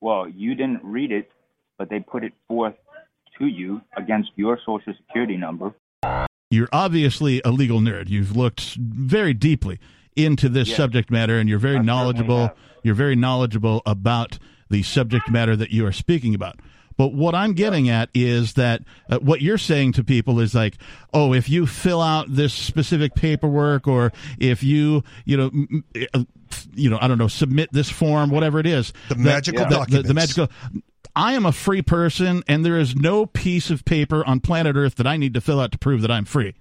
Well, 0.00 0.28
you 0.28 0.54
didn't 0.54 0.84
read 0.84 1.12
it, 1.12 1.30
but 1.78 1.88
they 1.90 2.00
put 2.00 2.24
it 2.24 2.32
forth 2.48 2.74
to 3.38 3.46
you 3.46 3.80
against 3.96 4.30
your 4.36 4.58
social 4.64 4.94
security 5.06 5.36
number. 5.36 5.74
You're 6.50 6.68
obviously 6.72 7.40
a 7.44 7.50
legal 7.50 7.80
nerd. 7.80 8.08
You've 8.08 8.36
looked 8.36 8.74
very 8.76 9.34
deeply 9.34 9.78
into 10.14 10.48
this 10.48 10.68
Yes. 10.68 10.76
subject 10.76 11.10
matter, 11.10 11.38
and 11.38 11.48
you're 11.48 11.58
very 11.58 11.78
I 11.78 11.82
knowledgeable. 11.82 12.50
You're 12.82 12.94
very 12.94 13.16
knowledgeable 13.16 13.82
about 13.84 14.38
the 14.70 14.82
subject 14.82 15.28
matter 15.30 15.56
that 15.56 15.70
you 15.70 15.84
are 15.86 15.92
speaking 15.92 16.34
about. 16.34 16.60
But 16.96 17.12
what 17.12 17.34
I'm 17.34 17.52
getting 17.52 17.88
at 17.90 18.08
is 18.14 18.54
that 18.54 18.82
uh, 19.10 19.18
what 19.18 19.42
you're 19.42 19.58
saying 19.58 19.92
to 19.92 20.04
people 20.04 20.40
is 20.40 20.54
like, 20.54 20.78
oh, 21.12 21.32
if 21.34 21.48
you 21.48 21.66
fill 21.66 22.00
out 22.00 22.26
this 22.28 22.54
specific 22.54 23.14
paperwork, 23.14 23.86
or 23.86 24.12
if 24.38 24.62
you, 24.62 25.04
you 25.24 25.36
know, 25.36 25.46
m- 25.48 25.84
m- 25.94 26.06
uh, 26.14 26.24
you 26.74 26.88
know, 26.88 26.98
I 27.00 27.06
don't 27.08 27.18
know, 27.18 27.28
submit 27.28 27.70
this 27.72 27.90
form, 27.90 28.30
whatever 28.30 28.58
it 28.58 28.66
is, 28.66 28.92
The 29.08 29.14
that- 29.16 29.20
magical 29.20 29.64
the- 29.64 29.68
the- 29.68 29.76
documents. 29.76 30.08
the 30.08 30.14
magical. 30.14 30.48
I 31.14 31.32
am 31.32 31.46
a 31.46 31.52
free 31.52 31.80
person, 31.82 32.42
and 32.48 32.64
there 32.64 32.78
is 32.78 32.94
no 32.94 33.24
piece 33.26 33.70
of 33.70 33.84
paper 33.84 34.22
on 34.26 34.40
planet 34.40 34.76
Earth 34.76 34.96
that 34.96 35.06
I 35.06 35.16
need 35.16 35.32
to 35.34 35.40
fill 35.40 35.60
out 35.60 35.72
to 35.72 35.78
prove 35.78 36.02
that 36.02 36.10
I'm 36.10 36.24
free. 36.24 36.54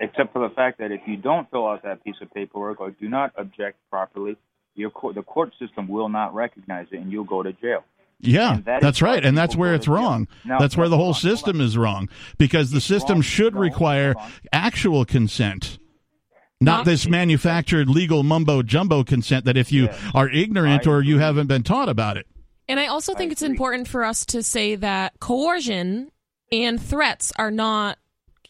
except 0.00 0.32
for 0.32 0.40
the 0.48 0.52
fact 0.54 0.78
that 0.78 0.90
if 0.90 1.00
you 1.06 1.16
don't 1.16 1.48
fill 1.50 1.66
out 1.68 1.82
that 1.84 2.02
piece 2.02 2.16
of 2.20 2.32
paperwork 2.34 2.80
or 2.80 2.90
do 2.90 3.08
not 3.08 3.32
object 3.38 3.78
properly, 3.88 4.36
your 4.74 4.90
court, 4.90 5.14
the 5.14 5.22
court 5.22 5.52
system 5.60 5.86
will 5.86 6.08
not 6.08 6.34
recognize 6.34 6.86
it, 6.90 6.96
and 6.98 7.12
you'll 7.12 7.22
go 7.22 7.40
to 7.42 7.52
jail. 7.52 7.84
Yeah, 8.22 8.54
And 8.54 8.64
that 8.66 8.84
is 8.84 9.02
right, 9.02 9.24
and 9.24 9.36
that's 9.36 9.56
where 9.56 9.74
it's 9.74 9.88
wrong. 9.88 10.28
Now- 10.44 10.58
that's 10.58 10.76
where 10.76 10.88
the 10.88 10.96
whole 10.96 11.08
on, 11.08 11.14
system 11.14 11.60
is 11.60 11.76
wrong 11.76 12.08
because 12.38 12.70
the 12.70 12.80
system 12.80 13.16
wrong. 13.16 13.22
should 13.22 13.56
require 13.56 14.14
actual 14.52 15.04
consent. 15.04 15.78
Not 16.60 16.78
Not- 16.78 16.84
this 16.84 17.08
manufactured 17.08 17.88
legal 17.88 18.22
mumbo 18.22 18.62
jumbo 18.62 19.02
consent 19.02 19.44
that 19.46 19.56
if 19.56 19.72
you 19.72 19.84
Yes. 19.86 19.98
are 20.14 20.28
ignorant 20.30 20.86
or 20.86 21.02
you 21.02 21.18
haven't 21.18 21.48
been 21.48 21.64
taught 21.64 21.88
about 21.88 22.16
it. 22.16 22.26
And 22.68 22.78
I 22.78 22.86
also 22.86 23.14
think 23.14 23.30
I 23.30 23.32
it's 23.32 23.42
agree. 23.42 23.54
important 23.54 23.88
for 23.88 24.04
us 24.04 24.24
to 24.26 24.42
say 24.44 24.76
that 24.76 25.14
coercion 25.18 26.10
and 26.52 26.80
threats 26.80 27.32
are 27.36 27.50
not 27.50 27.98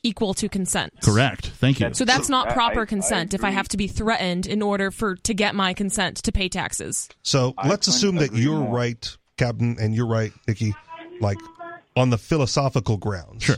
equal 0.02 0.34
to 0.34 0.48
consent. 0.48 0.92
Correct. 1.02 1.46
Thank 1.46 1.78
you. 1.78 1.84
That's- 1.84 1.98
So 1.98 2.04
that's 2.04 2.28
not 2.28 2.50
proper 2.50 2.82
I- 2.82 2.86
consent 2.86 3.32
I 3.32 3.36
if 3.36 3.44
I 3.44 3.50
have 3.50 3.68
to 3.68 3.76
be 3.78 3.86
threatened 3.86 4.46
in 4.46 4.60
order 4.60 4.90
for 4.90 5.14
to 5.16 5.32
get 5.32 5.54
my 5.54 5.72
consent 5.72 6.16
to 6.24 6.32
pay 6.32 6.48
taxes. 6.50 7.08
So 7.22 7.54
let's 7.64 7.86
assume 7.88 8.16
that 8.16 8.34
you're 8.34 8.60
right, 8.60 9.16
Captain, 9.42 9.76
and 9.80 9.94
you're 9.94 10.06
right, 10.06 10.32
Nikki, 10.46 10.74
like 11.20 11.38
on 11.96 12.10
the 12.10 12.18
philosophical 12.18 12.96
grounds. 12.96 13.42
Sure. 13.42 13.56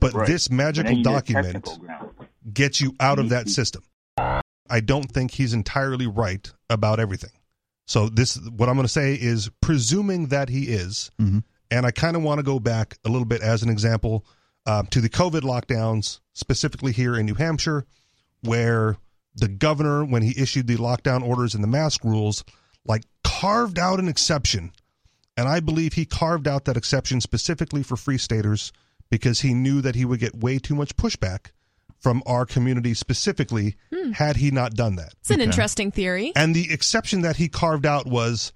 But 0.00 0.14
Right. 0.14 0.26
this 0.26 0.50
magical 0.50 0.88
then 0.90 0.96
you 0.98 1.04
need 1.04 1.06
a 1.06 1.12
document 1.12 1.68
gets 2.52 2.80
you 2.80 2.94
out 2.98 3.18
of 3.18 3.28
that 3.28 3.48
system. 3.48 3.82
I 4.18 4.80
don't 4.80 5.10
think 5.10 5.32
he's 5.32 5.52
entirely 5.52 6.06
right 6.06 6.50
about 6.68 7.00
everything. 7.00 7.30
So 7.86 8.08
this 8.08 8.36
what 8.36 8.68
I'm 8.68 8.76
going 8.76 8.84
to 8.86 8.92
say 8.92 9.14
is 9.14 9.50
presuming 9.60 10.28
that 10.28 10.48
he 10.48 10.64
is, 10.68 11.10
Mhm. 11.20 11.42
and 11.70 11.86
I 11.86 11.90
kind 11.90 12.16
of 12.16 12.22
want 12.22 12.38
to 12.38 12.42
go 12.44 12.58
back 12.60 12.98
a 13.04 13.08
little 13.08 13.24
bit 13.26 13.42
as 13.42 13.62
an 13.62 13.68
example 13.68 14.24
um, 14.66 14.86
to 14.88 15.00
the 15.00 15.08
COVID 15.08 15.40
lockdowns, 15.40 16.20
specifically 16.34 16.92
here 16.92 17.16
in 17.16 17.26
New 17.26 17.34
Hampshire, 17.34 17.86
where 18.42 18.96
the 19.34 19.48
governor, 19.48 20.04
when 20.04 20.22
he 20.22 20.34
issued 20.40 20.66
the 20.66 20.76
lockdown 20.76 21.22
orders 21.22 21.54
and 21.54 21.64
the 21.64 21.68
mask 21.68 22.04
rules, 22.04 22.44
like 22.84 23.04
carved 23.24 23.78
out 23.78 23.98
an 23.98 24.06
exception, 24.08 24.70
and 25.40 25.48
I 25.48 25.60
believe 25.60 25.94
he 25.94 26.04
carved 26.04 26.46
out 26.46 26.66
that 26.66 26.76
exception 26.76 27.22
specifically 27.22 27.82
for 27.82 27.96
free 27.96 28.18
staters 28.18 28.72
because 29.10 29.40
he 29.40 29.54
knew 29.54 29.80
that 29.80 29.94
he 29.94 30.04
would 30.04 30.20
get 30.20 30.34
way 30.34 30.58
too 30.58 30.74
much 30.74 30.94
pushback 30.96 31.52
from 31.98 32.22
our 32.26 32.44
community 32.44 32.92
specifically 32.92 33.76
hmm. 33.92 34.10
had 34.12 34.36
he 34.36 34.50
not 34.50 34.74
done 34.74 34.96
that. 34.96 35.14
It's 35.20 35.30
an 35.30 35.36
Okay. 35.36 35.44
interesting 35.44 35.90
theory. 35.90 36.32
And 36.36 36.54
the 36.54 36.70
exception 36.70 37.22
that 37.22 37.36
he 37.36 37.48
carved 37.48 37.86
out 37.86 38.06
was 38.06 38.52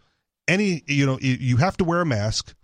any, 0.46 0.82
you 0.86 1.06
know, 1.06 1.18
you- 1.20 1.38
you 1.40 1.56
have 1.56 1.76
to 1.78 1.84
wear 1.84 2.02
a 2.02 2.06
mask 2.06 2.54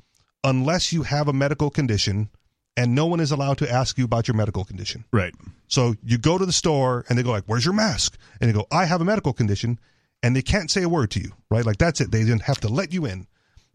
unless 0.45 0.93
you 0.93 1.03
have 1.05 1.27
a 1.29 1.33
medical 1.33 1.71
condition, 1.71 2.29
and 2.77 2.95
no 2.95 3.07
one 3.07 3.21
is 3.21 3.31
allowed 3.31 3.57
to 3.59 3.71
ask 3.71 3.97
you 3.99 4.05
about 4.05 4.29
your 4.29 4.35
medical 4.37 4.65
condition. 4.65 5.05
right. 5.13 5.35
So 5.67 5.95
you 6.05 6.19
go 6.19 6.37
to 6.37 6.45
the 6.45 6.53
store 6.53 7.05
and 7.09 7.17
they 7.17 7.23
go 7.23 7.31
like, 7.31 7.45
"Where's 7.47 7.65
your 7.65 7.75
mask?" 7.75 8.19
And 8.41 8.49
you 8.49 8.55
go, 8.55 8.67
"I 8.73 8.87
have 8.87 9.01
a 9.01 9.05
medical 9.05 9.33
condition," 9.33 9.79
and 10.23 10.35
they 10.35 10.43
can't 10.43 10.69
say 10.71 10.83
a 10.83 10.89
word 10.89 11.11
to 11.13 11.21
you, 11.21 11.33
right? 11.51 11.65
Like 11.65 11.79
that's 11.79 12.01
it. 12.01 12.11
They 12.11 12.25
didn't 12.25 12.43
have 12.43 12.59
to 12.61 12.69
let 12.69 12.93
you 12.93 13.07
in. 13.07 13.27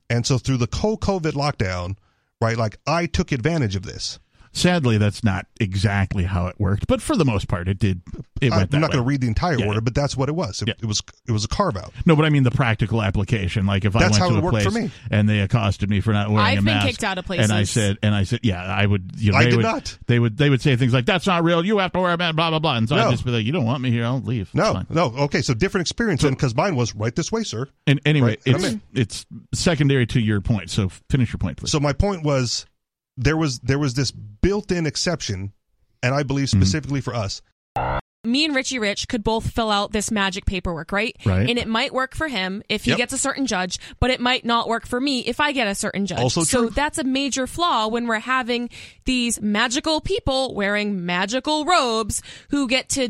And 0.10 0.26
so 0.26 0.38
through 0.38 0.58
the 0.58 0.68
co-COVID 0.68 1.34
lockdown, 1.34 1.98
right? 2.42 2.58
Like 2.58 2.78
I 2.86 3.06
took 3.06 3.32
advantage 3.32 3.76
of 3.76 3.84
this. 3.84 4.20
Sadly, 4.56 4.98
that's 4.98 5.22
not 5.22 5.48
exactly 5.60 6.24
how 6.24 6.48
it 6.48 6.56
worked, 6.58 6.88
but 6.88 7.02
for 7.02 7.18
the 7.18 7.26
most 7.26 7.50
part, 7.50 7.68
it 7.68 7.78
did. 7.78 8.02
It 8.40 8.54
I'm 8.54 8.60
that 8.70 8.72
not 8.80 8.90
going 8.92 9.04
to 9.04 9.08
read 9.08 9.20
the 9.20 9.28
entire 9.28 9.58
Yeah, 9.60 9.66
order, 9.68 9.82
but 9.82 9.94
that's 9.94 10.16
what 10.16 10.30
it 10.30 10.32
was. 10.32 10.62
It, 10.62 10.70
Yeah. 10.70 10.74
it 10.82 10.86
was 10.86 11.04
it 11.28 11.34
was 11.34 11.44
a 11.44 11.50
carve 11.50 11.76
out. 11.76 11.92
No, 12.06 12.16
but 12.16 12.24
I 12.24 12.30
mean 12.30 12.44
the 12.44 12.52
practical 12.52 13.02
application. 13.02 13.66
Like 13.66 13.84
if 13.84 13.98
I 13.98 14.04
went 14.04 14.16
to 14.16 14.24
a 14.24 14.42
worked 14.42 14.64
for 14.64 14.72
place 14.72 14.74
me. 14.74 14.92
and 15.12 15.28
they 15.28 15.42
accosted 15.42 15.90
me 15.90 16.00
for 16.00 16.14
not 16.14 16.30
wearing 16.30 16.46
I've 16.46 16.54
a 16.60 16.62
been 16.62 16.74
mask, 16.74 16.88
kicked 16.88 17.04
out 17.04 17.18
of 17.18 17.26
places, 17.26 17.50
and 17.50 17.58
I 17.58 17.64
said, 17.66 17.98
and 18.02 18.16
I 18.16 18.24
said, 18.24 18.40
yeah, 18.44 18.64
I 18.64 18.86
would. 18.86 19.12
You 19.18 19.34
know, 19.34 19.38
I 19.40 19.44
they 19.44 19.50
did 19.50 19.56
would, 19.58 19.64
not. 19.64 19.98
They 20.08 20.20
would. 20.20 20.38
They 20.38 20.50
would 20.50 20.62
say 20.62 20.78
things 20.78 20.94
like, 20.94 21.06
"That's 21.06 21.28
not 21.28 21.44
real. 21.44 21.66
You 21.66 21.80
have 21.80 21.92
to 21.92 22.00
wear 22.00 22.14
a 22.14 22.18
mask." 22.18 22.38
Blah 22.38 22.50
blah 22.52 22.60
blah. 22.60 22.78
And 22.78 22.88
so 22.88 22.96
No. 22.96 23.08
I'd 23.08 23.12
just 23.12 23.26
be 23.26 23.32
like, 23.32 23.46
"You 23.46 23.52
don't 23.52 23.66
want 23.66 23.82
me 23.82 23.92
here? 23.92 24.06
I'll 24.06 24.22
leave." 24.22 24.44
It's 24.48 24.56
No, 24.56 24.72
fine. 24.74 24.88
no. 24.90 25.08
Okay, 25.18 25.42
so 25.42 25.54
different 25.54 25.82
experience 25.82 26.22
then 26.22 26.34
because 26.34 26.56
mine 26.56 26.78
was 26.78 26.96
right 26.96 27.14
this 27.14 27.30
way, 27.30 27.44
sir. 27.44 27.68
And 27.88 28.00
anyway, 28.06 28.38
Right, 28.46 28.64
it's 28.64 28.76
it's 28.94 29.26
secondary 29.54 30.06
to 30.08 30.22
your 30.22 30.40
point. 30.40 30.70
So 30.70 30.90
finish 31.10 31.34
your 31.34 31.40
point, 31.40 31.58
please. 31.58 31.72
So 31.72 31.80
my 31.82 31.92
point 31.92 32.24
was 32.24 32.66
there 33.18 33.38
was 33.38 33.60
there 33.60 33.80
was 33.80 33.94
this 33.94 34.12
built-in 34.12 34.86
exception, 34.86 35.54
and 36.04 36.14
I 36.16 36.24
believe 36.24 36.48
Mm-hmm. 36.50 36.62
specifically 36.62 37.02
for 37.02 37.14
us. 37.14 37.42
me 38.26 38.44
and 38.44 38.56
Richie 38.56 38.80
Rich 38.80 39.08
could 39.08 39.24
both 39.24 39.52
fill 39.52 39.70
out 39.70 39.92
this 39.92 40.10
magic 40.10 40.46
paperwork, 40.48 40.92
right? 40.92 41.16
Right. 41.26 41.48
And 41.48 41.60
it 41.60 41.68
might 41.68 41.94
work 41.94 42.16
for 42.16 42.28
him 42.28 42.64
if 42.70 42.86
he 42.86 42.90
Yep. 42.90 42.98
gets 42.98 43.14
a 43.14 43.20
certain 43.20 43.46
judge, 43.46 43.78
but 44.00 44.10
it 44.10 44.20
might 44.20 44.44
not 44.44 44.68
work 44.68 44.88
for 44.88 45.00
me 45.00 45.20
if 45.20 45.40
I 45.40 45.52
get 45.52 45.68
a 45.68 45.76
certain 45.76 46.08
judge. 46.08 46.18
Also 46.20 46.44
so 46.44 46.62
true. 46.62 46.70
that's 46.72 46.98
a 46.98 47.04
major 47.04 47.46
flaw 47.46 47.88
when 47.88 48.08
we're 48.08 48.18
having 48.20 48.70
these 49.06 49.40
magical 49.42 50.02
people 50.02 50.56
wearing 50.56 51.06
magical 51.06 51.66
robes 51.66 52.24
who 52.50 52.68
get 52.68 52.90
to 52.90 53.10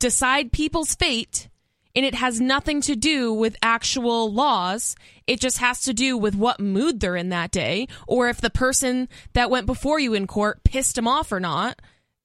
decide 0.00 0.50
people's 0.50 0.96
fate. 0.96 1.48
And 1.96 2.04
it 2.04 2.14
has 2.14 2.40
nothing 2.40 2.82
to 2.82 2.94
do 2.94 3.32
with 3.32 3.56
actual 3.62 4.30
laws. 4.30 4.94
It 5.26 5.40
just 5.40 5.58
has 5.58 5.80
to 5.84 5.94
do 5.94 6.16
with 6.18 6.34
what 6.34 6.60
mood 6.60 7.00
they're 7.00 7.16
in 7.16 7.30
that 7.30 7.50
day, 7.50 7.88
or 8.06 8.28
if 8.28 8.40
the 8.40 8.50
person 8.50 9.08
that 9.32 9.50
went 9.50 9.64
before 9.64 9.98
you 9.98 10.12
in 10.12 10.26
court 10.26 10.62
pissed 10.62 10.96
them 10.96 11.08
off 11.08 11.32
or 11.32 11.40
not. 11.40 11.80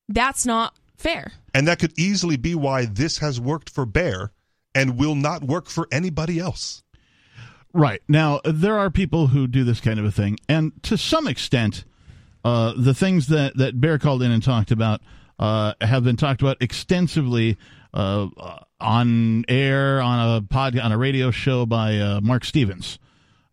That's 0.09 0.45
not 0.45 0.75
fair. 0.97 1.31
And 1.53 1.67
that 1.67 1.79
could 1.79 1.97
easily 1.97 2.35
be 2.35 2.53
why 2.53 2.85
this 2.85 3.19
has 3.19 3.39
worked 3.39 3.69
for 3.69 3.85
Bear 3.85 4.31
and 4.75 4.99
will 4.99 5.15
not 5.15 5.43
work 5.43 5.67
for 5.67 5.87
anybody 5.91 6.37
else. 6.37 6.83
Right. 7.73 8.01
Now, 8.07 8.41
there 8.43 8.77
are 8.77 8.89
people 8.89 9.27
who 9.27 9.47
do 9.47 9.63
this 9.63 9.79
kind 9.79 9.99
of 9.99 10.05
a 10.05 10.11
thing. 10.11 10.37
And 10.49 10.71
to 10.83 10.97
some 10.97 11.27
extent, 11.27 11.85
uh, 12.43 12.73
the 12.75 12.93
things 12.93 13.27
that, 13.27 13.55
that 13.57 13.79
Bear 13.79 13.97
called 13.97 14.21
in 14.21 14.31
and 14.31 14.43
talked 14.43 14.71
about 14.71 15.01
uh, 15.39 15.73
have 15.81 16.03
been 16.03 16.17
talked 16.17 16.41
about 16.41 16.57
extensively 16.61 17.57
uh, 17.93 18.27
on 18.79 19.45
air, 19.47 20.01
on 20.01 20.37
a 20.37 20.41
pod, 20.41 20.77
on 20.77 20.91
a 20.91 20.97
radio 20.97 21.31
show 21.31 21.65
by 21.65 21.97
uh, 21.97 22.21
Marc 22.21 22.45
Stevens, 22.45 22.99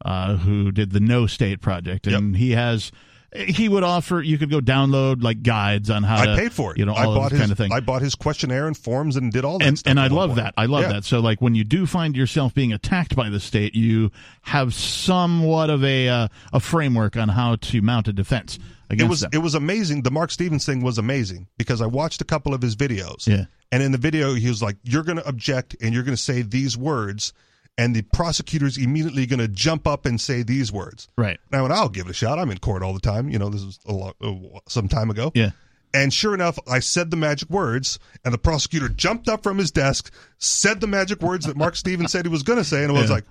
uh, 0.04 0.36
who 0.36 0.70
did 0.72 0.92
the 0.92 1.00
No 1.00 1.26
State 1.26 1.60
Project. 1.60 2.06
And 2.06 2.36
he 2.36 2.52
has. 2.52 2.92
He 3.36 3.68
would 3.68 3.82
offer. 3.82 4.22
You 4.22 4.38
could 4.38 4.48
go 4.50 4.60
download 4.60 5.22
like 5.22 5.42
guides 5.42 5.90
on 5.90 6.02
how 6.02 6.24
to. 6.24 6.32
I 6.32 6.36
paid 6.36 6.52
for 6.52 6.72
it. 6.72 6.78
You 6.78 6.86
know, 6.86 6.94
all 6.94 7.12
I 7.12 7.14
bought 7.14 7.30
his 7.32 7.40
kind 7.40 7.52
of 7.52 7.58
thing 7.58 7.72
I 7.72 7.80
bought 7.80 8.00
his 8.00 8.14
questionnaire 8.14 8.66
and 8.66 8.74
forms 8.76 9.16
and 9.16 9.30
did 9.30 9.44
all 9.44 9.58
that 9.58 9.66
and 9.68 9.78
stuff. 9.78 9.90
and 9.90 10.00
I 10.00 10.06
love 10.06 10.36
that. 10.36 10.54
I 10.56 10.64
love 10.64 10.82
Yeah. 10.84 10.92
that. 10.94 11.04
So 11.04 11.20
like 11.20 11.42
when 11.42 11.54
you 11.54 11.62
do 11.62 11.84
find 11.84 12.16
yourself 12.16 12.54
being 12.54 12.72
attacked 12.72 13.14
by 13.14 13.28
the 13.28 13.38
state, 13.38 13.74
you 13.74 14.10
have 14.42 14.72
somewhat 14.72 15.68
of 15.70 15.84
a 15.84 16.08
uh, 16.08 16.28
a 16.52 16.60
framework 16.60 17.16
on 17.16 17.28
how 17.28 17.56
to 17.56 17.82
mount 17.82 18.08
a 18.08 18.12
defense 18.14 18.58
against 18.88 19.04
It 19.06 19.10
was 19.10 19.20
them. 19.20 19.30
it 19.34 19.38
was 19.38 19.54
amazing. 19.54 20.02
The 20.02 20.10
Marc 20.10 20.30
Stevens 20.30 20.64
thing 20.64 20.82
was 20.82 20.96
amazing 20.96 21.48
because 21.58 21.82
I 21.82 21.86
watched 21.86 22.20
a 22.22 22.24
couple 22.24 22.54
of 22.54 22.62
his 22.62 22.76
videos. 22.76 23.26
Yeah. 23.26 23.44
And 23.70 23.82
in 23.82 23.92
the 23.92 23.98
video, 23.98 24.32
he 24.34 24.48
was 24.48 24.62
like, 24.62 24.76
"You're 24.84 25.02
going 25.02 25.18
to 25.18 25.28
object, 25.28 25.76
and 25.82 25.92
you're 25.92 26.02
going 26.02 26.16
to 26.16 26.22
say 26.22 26.40
these 26.40 26.78
words," 26.78 27.34
and 27.78 27.96
the 27.96 28.02
prosecutor's 28.02 28.76
immediately 28.76 29.24
going 29.24 29.38
to 29.38 29.48
jump 29.48 29.86
up 29.86 30.04
and 30.04 30.20
say 30.20 30.42
these 30.42 30.70
words. 30.70 31.08
right. 31.16 31.38
Now, 31.50 31.64
and 31.64 31.72
I'll 31.72 31.88
give 31.88 32.06
it 32.06 32.10
a 32.10 32.14
shot. 32.14 32.38
I'm 32.38 32.50
in 32.50 32.58
court 32.58 32.82
all 32.82 32.92
the 32.92 33.00
time. 33.00 33.30
You 33.30 33.38
know, 33.38 33.48
this 33.48 33.64
was 33.64 33.78
a 33.86 33.92
lot, 33.92 34.16
uh, 34.20 34.34
some 34.68 34.88
time 34.88 35.08
ago. 35.08 35.32
Yeah. 35.34 35.50
And 35.94 36.12
sure 36.12 36.34
enough, 36.34 36.58
I 36.70 36.80
said 36.80 37.10
the 37.10 37.16
magic 37.16 37.48
words, 37.48 37.98
and 38.22 38.34
the 38.34 38.38
prosecutor 38.38 38.90
jumped 38.90 39.26
up 39.28 39.42
from 39.42 39.56
his 39.56 39.70
desk, 39.70 40.12
said 40.36 40.80
the 40.82 40.86
magic 40.86 41.22
words 41.22 41.46
that 41.46 41.56
Marc 41.56 41.76
Stevens 41.82 42.12
said 42.12 42.26
he 42.26 42.30
was 42.30 42.42
going 42.42 42.58
to 42.58 42.64
say, 42.64 42.82
and 42.82 42.90
it 42.90 42.92
was 43.00 43.08
Yeah. 43.08 43.14
like, 43.16 43.24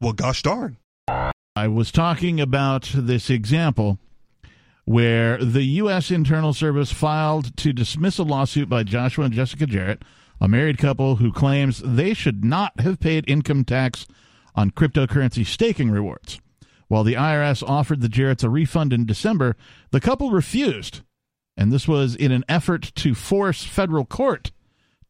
"Well, 0.00 0.12
gosh 0.12 0.42
darn." 0.42 0.76
I 1.56 1.68
was 1.68 1.90
talking 1.92 2.38
about 2.40 2.90
this 2.94 3.30
example 3.30 3.98
where 4.84 5.38
the 5.38 5.62
U.S. 5.62 6.10
Internal 6.10 6.52
Service 6.52 6.92
filed 6.92 7.56
to 7.58 7.72
dismiss 7.72 8.18
a 8.18 8.24
lawsuit 8.24 8.68
by 8.68 8.82
Joshua 8.82 9.24
and 9.26 9.34
Jessica 9.34 9.66
Jarrett, 9.66 10.02
a 10.42 10.48
married 10.48 10.76
couple 10.76 11.16
who 11.16 11.32
claims 11.32 11.80
they 11.84 12.12
should 12.12 12.44
not 12.44 12.80
have 12.80 12.98
paid 12.98 13.24
income 13.30 13.64
tax 13.64 14.08
on 14.56 14.72
cryptocurrency 14.72 15.46
staking 15.46 15.88
rewards. 15.88 16.40
While 16.88 17.04
the 17.04 17.14
IRS 17.14 17.62
offered 17.66 18.00
the 18.00 18.08
Jarretts 18.08 18.42
a 18.42 18.50
refund 18.50 18.92
in 18.92 19.06
December, 19.06 19.56
the 19.92 20.00
couple 20.00 20.32
refused. 20.32 21.02
And 21.56 21.70
this 21.70 21.86
was 21.86 22.16
in 22.16 22.32
an 22.32 22.44
effort 22.48 22.90
to 22.96 23.14
force 23.14 23.62
federal 23.62 24.04
court 24.04 24.50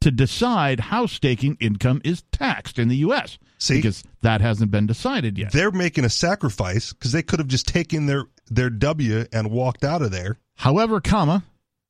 to 0.02 0.10
decide 0.10 0.80
how 0.80 1.06
staking 1.06 1.56
income 1.60 2.02
is 2.04 2.24
taxed 2.30 2.78
in 2.78 2.88
the 2.88 2.96
U.S. 2.96 3.38
See? 3.56 3.76
Because 3.76 4.04
that 4.20 4.42
hasn't 4.42 4.70
been 4.70 4.86
decided 4.86 5.38
yet. 5.38 5.52
They're 5.52 5.70
making 5.70 6.04
a 6.04 6.10
sacrifice 6.10 6.92
because 6.92 7.12
they 7.12 7.22
could 7.22 7.38
have 7.38 7.48
just 7.48 7.66
taken 7.66 8.04
their 8.04 8.26
their 8.50 8.68
W 8.68 9.24
and 9.32 9.50
walked 9.50 9.82
out 9.82 10.02
of 10.02 10.10
there. 10.10 10.36
However, 10.56 11.00
comma, 11.00 11.42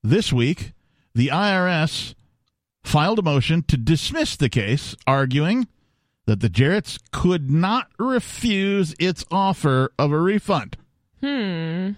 this 0.04 0.32
week, 0.32 0.74
the 1.12 1.28
IRS 1.28 2.14
filed 2.84 3.18
a 3.18 3.22
motion 3.22 3.62
to 3.64 3.76
dismiss 3.76 4.36
the 4.36 4.48
case, 4.48 4.94
arguing 5.06 5.68
that 6.26 6.40
the 6.40 6.48
Jarretts 6.48 6.98
could 7.10 7.50
not 7.50 7.88
refuse 7.98 8.94
its 8.98 9.24
offer 9.30 9.92
of 9.98 10.12
a 10.12 10.18
refund. 10.20 10.76
Hmm. 11.20 11.92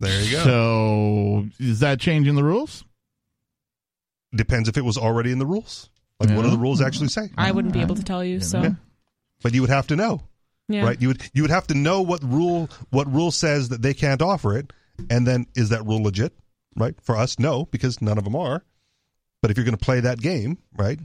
There 0.00 0.22
you 0.22 0.32
go. 0.32 0.44
So, 0.44 1.46
is 1.58 1.80
that 1.80 1.98
changing 1.98 2.36
the 2.36 2.44
rules? 2.44 2.84
Depends 4.34 4.68
if 4.68 4.76
it 4.76 4.84
was 4.84 4.96
already 4.96 5.32
in 5.32 5.38
the 5.38 5.46
rules. 5.46 5.90
Like, 6.20 6.30
what 6.36 6.42
do 6.42 6.50
the 6.50 6.58
rules 6.58 6.80
actually 6.80 7.08
say? 7.08 7.30
I 7.36 7.52
wouldn't 7.52 7.74
be 7.74 7.80
able 7.80 7.94
to 7.94 8.02
tell 8.02 8.24
you. 8.24 8.40
So, 8.40 8.62
Yeah. 8.62 8.70
But 9.42 9.54
you 9.54 9.60
would 9.60 9.70
have 9.70 9.86
to 9.88 9.96
know, 9.96 10.20
yeah. 10.68 10.82
right? 10.84 11.00
You 11.00 11.08
would 11.08 11.22
you 11.32 11.42
would 11.42 11.50
have 11.52 11.68
to 11.68 11.74
know 11.74 12.02
what 12.02 12.22
rule 12.24 12.68
what 12.90 13.12
rule 13.12 13.30
says 13.30 13.68
that 13.68 13.82
they 13.82 13.94
can't 13.94 14.20
offer 14.20 14.58
it, 14.58 14.72
and 15.08 15.24
then 15.24 15.46
is 15.54 15.68
that 15.68 15.86
rule 15.86 16.02
legit? 16.02 16.32
Right? 16.76 16.96
For 17.00 17.16
us, 17.16 17.38
no, 17.38 17.66
because 17.66 18.02
none 18.02 18.18
of 18.18 18.24
them 18.24 18.34
are. 18.34 18.64
But 19.40 19.50
if 19.50 19.56
you're 19.56 19.64
going 19.64 19.76
to 19.76 19.84
play 19.84 20.00
that 20.00 20.18
game, 20.20 20.58
right? 20.76 20.98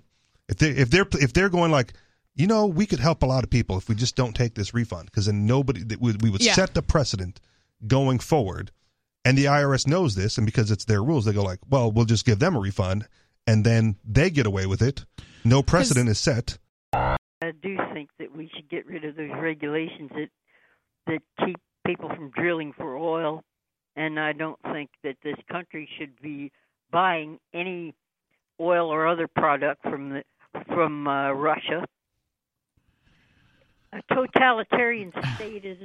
If 0.50 0.58
they 0.58 0.70
if 0.70 0.90
they're 0.90 1.06
if 1.13 1.34
they're 1.34 1.50
going 1.50 1.72
like, 1.72 1.94
you 2.36 2.48
know, 2.48 2.66
we 2.66 2.86
could 2.86 3.00
help 3.00 3.24
a 3.24 3.25
lot 3.25 3.44
of 3.44 3.50
people 3.50 3.78
if 3.78 3.88
we 3.88 3.96
just 3.96 4.16
don't 4.16 4.36
take 4.36 4.56
this 4.56 4.74
refund, 4.74 5.06
because 5.06 5.28
then 5.28 5.46
nobody 5.46 5.84
that 5.84 6.02
would 6.02 6.22
we 6.22 6.30
would 6.30 6.42
Yeah. 6.44 6.54
set 6.54 6.74
the 6.74 6.82
precedent 6.82 7.40
going 7.86 8.20
forward, 8.20 8.72
and 9.24 9.38
the 9.38 9.46
IRS 9.46 9.88
knows 9.88 10.16
this, 10.16 10.38
and 10.38 10.46
because 10.46 10.72
it's 10.72 10.86
their 10.86 11.04
rules, 11.04 11.25
they 11.25 11.34
go 11.34 11.44
like, 11.44 11.60
well, 11.70 11.92
we'll 11.92 12.06
just 12.06 12.25
give 12.25 12.40
them 12.40 12.56
a 12.56 12.60
refund, 12.60 13.08
and 13.46 13.66
then 13.66 13.98
they 14.04 14.30
get 14.30 14.46
away 14.46 14.66
with 14.66 14.82
it. 14.82 15.06
No 15.46 15.62
precedent 15.62 16.10
is 16.10 16.18
set. 16.20 16.58
I 16.94 17.52
do 17.62 17.78
think 17.94 18.10
that 18.20 18.36
we 18.36 18.50
should 18.56 18.70
get 18.70 18.86
rid 18.86 19.04
of 19.04 19.16
those 19.16 19.32
regulations 19.40 20.10
that 20.16 20.30
that 21.08 21.22
keep 21.46 21.58
people 21.86 22.10
from 22.10 22.30
drilling 22.32 22.72
for 22.74 22.98
oil, 22.98 23.44
and 23.96 24.20
I 24.20 24.32
don't 24.34 24.60
think 24.72 24.90
that 25.04 25.18
this 25.24 25.36
country 25.52 25.88
should 26.00 26.20
be 26.22 26.52
buying 26.92 27.40
any 27.54 27.94
oil 28.60 28.88
or 28.89 29.07
other 29.07 29.27
product 29.27 29.81
from 29.83 30.10
the 30.10 30.24
from 30.67 31.07
uh, 31.07 31.31
Russia. 31.31 31.86
A 33.91 34.01
totalitarian 34.13 35.12
state 35.36 35.65
is 35.65 35.77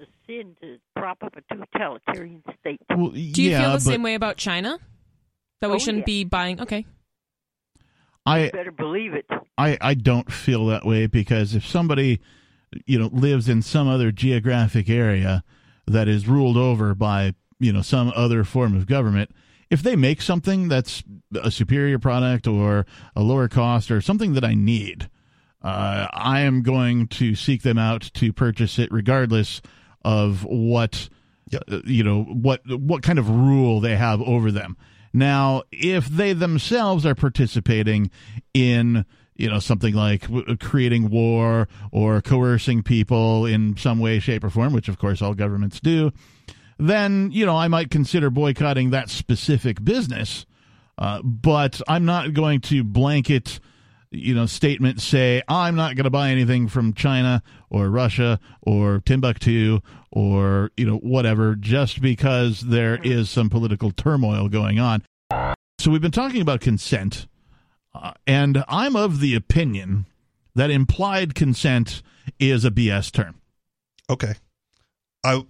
a 0.00 0.04
sin 0.26 0.56
to 0.62 0.78
prop 0.96 1.22
up 1.22 1.34
a 1.36 1.54
totalitarian 1.54 2.42
state. 2.60 2.80
Well, 2.88 3.10
Do 3.10 3.18
you 3.20 3.50
yeah, 3.50 3.60
feel 3.60 3.68
the 3.70 3.74
but 3.76 3.80
same 3.82 4.02
way 4.02 4.14
about 4.14 4.36
China? 4.36 4.78
That 5.60 5.68
we 5.68 5.76
Oh, 5.76 5.78
shouldn't 5.78 6.02
yeah. 6.02 6.06
be 6.06 6.24
buying. 6.24 6.60
Okay. 6.60 6.86
I, 8.24 8.50
Better 8.50 8.70
believe 8.70 9.12
it. 9.14 9.26
I 9.58 9.76
I 9.80 9.94
don't 9.94 10.30
feel 10.32 10.66
that 10.66 10.84
way 10.86 11.06
because 11.06 11.54
if 11.54 11.66
somebody 11.66 12.20
you 12.86 12.98
know 12.98 13.08
lives 13.12 13.48
in 13.48 13.62
some 13.62 13.88
other 13.88 14.12
geographic 14.12 14.88
area 14.88 15.42
that 15.86 16.06
is 16.08 16.28
ruled 16.28 16.56
over 16.56 16.94
by 16.94 17.34
you 17.58 17.72
know 17.72 17.82
some 17.82 18.12
other 18.14 18.44
form 18.44 18.76
of 18.76 18.86
government 18.86 19.30
if 19.70 19.82
they 19.82 19.96
make 19.96 20.20
something 20.20 20.68
that's 20.68 21.02
a 21.42 21.50
superior 21.50 21.98
product 21.98 22.46
or 22.46 22.86
a 23.14 23.22
lower 23.22 23.48
cost 23.48 23.90
or 23.90 24.00
something 24.00 24.34
that 24.34 24.44
I 24.44 24.54
need 24.54 25.08
uh, 25.62 26.08
I 26.12 26.40
am 26.40 26.62
going 26.62 27.06
to 27.08 27.34
seek 27.34 27.62
them 27.62 27.76
out 27.78 28.10
to 28.14 28.32
purchase 28.32 28.78
it 28.78 28.90
regardless 28.90 29.60
of 30.04 30.44
what 30.44 31.08
Yep. 31.50 31.62
uh, 31.68 31.80
you 31.84 32.04
know 32.04 32.22
what 32.22 32.60
what 32.66 33.02
kind 33.02 33.18
of 33.18 33.28
rule 33.28 33.80
they 33.80 33.96
have 33.96 34.22
over 34.22 34.52
them 34.52 34.76
now 35.12 35.64
if 35.72 36.06
they 36.06 36.32
themselves 36.32 37.04
are 37.04 37.16
participating 37.16 38.08
in 38.54 39.04
you 39.34 39.50
know 39.50 39.58
something 39.58 39.92
like 39.92 40.28
creating 40.60 41.10
war 41.10 41.66
or 41.90 42.22
coercing 42.22 42.84
people 42.84 43.46
in 43.46 43.76
some 43.76 43.98
way 43.98 44.20
shape 44.20 44.44
or 44.44 44.50
form 44.50 44.72
which 44.72 44.88
of 44.88 44.98
course 44.98 45.20
all 45.20 45.34
governments 45.34 45.80
do 45.80 46.12
then 46.80 47.30
you 47.32 47.46
know 47.46 47.56
i 47.56 47.68
might 47.68 47.90
consider 47.90 48.30
boycotting 48.30 48.90
that 48.90 49.08
specific 49.08 49.84
business 49.84 50.46
uh, 50.98 51.22
but 51.22 51.80
i'm 51.88 52.04
not 52.04 52.32
going 52.32 52.60
to 52.60 52.82
blanket 52.82 53.60
you 54.10 54.34
know 54.34 54.46
statement 54.46 55.00
say 55.00 55.42
I'm 55.48 55.76
not 55.76 55.96
going 55.96 56.04
to 56.04 56.10
buy 56.10 56.30
anything 56.30 56.68
from 56.68 56.92
China 56.92 57.42
or 57.68 57.88
Russia 57.90 58.40
or 58.62 59.00
Timbuktu 59.04 59.80
or 60.10 60.70
you 60.76 60.84
know 60.84 60.96
whatever 60.96 61.54
just 61.54 62.00
because 62.00 62.60
there 62.60 62.98
is 63.02 63.30
some 63.30 63.48
political 63.48 63.90
turmoil 63.90 64.48
going 64.48 64.78
on. 64.78 65.02
So 65.78 65.90
we've 65.90 66.02
been 66.02 66.10
talking 66.10 66.42
about 66.42 66.60
consent, 66.60 67.26
uh, 67.94 68.12
and 68.26 68.64
I'm 68.68 68.96
of 68.96 69.20
the 69.20 69.34
opinion 69.34 70.06
that 70.54 70.70
implied 70.70 71.34
consent 71.34 72.02
is 72.38 72.64
a 72.64 72.70
BS 72.70 73.12
term. 73.12 73.40
Okay. 74.10 74.34
I 75.24 75.44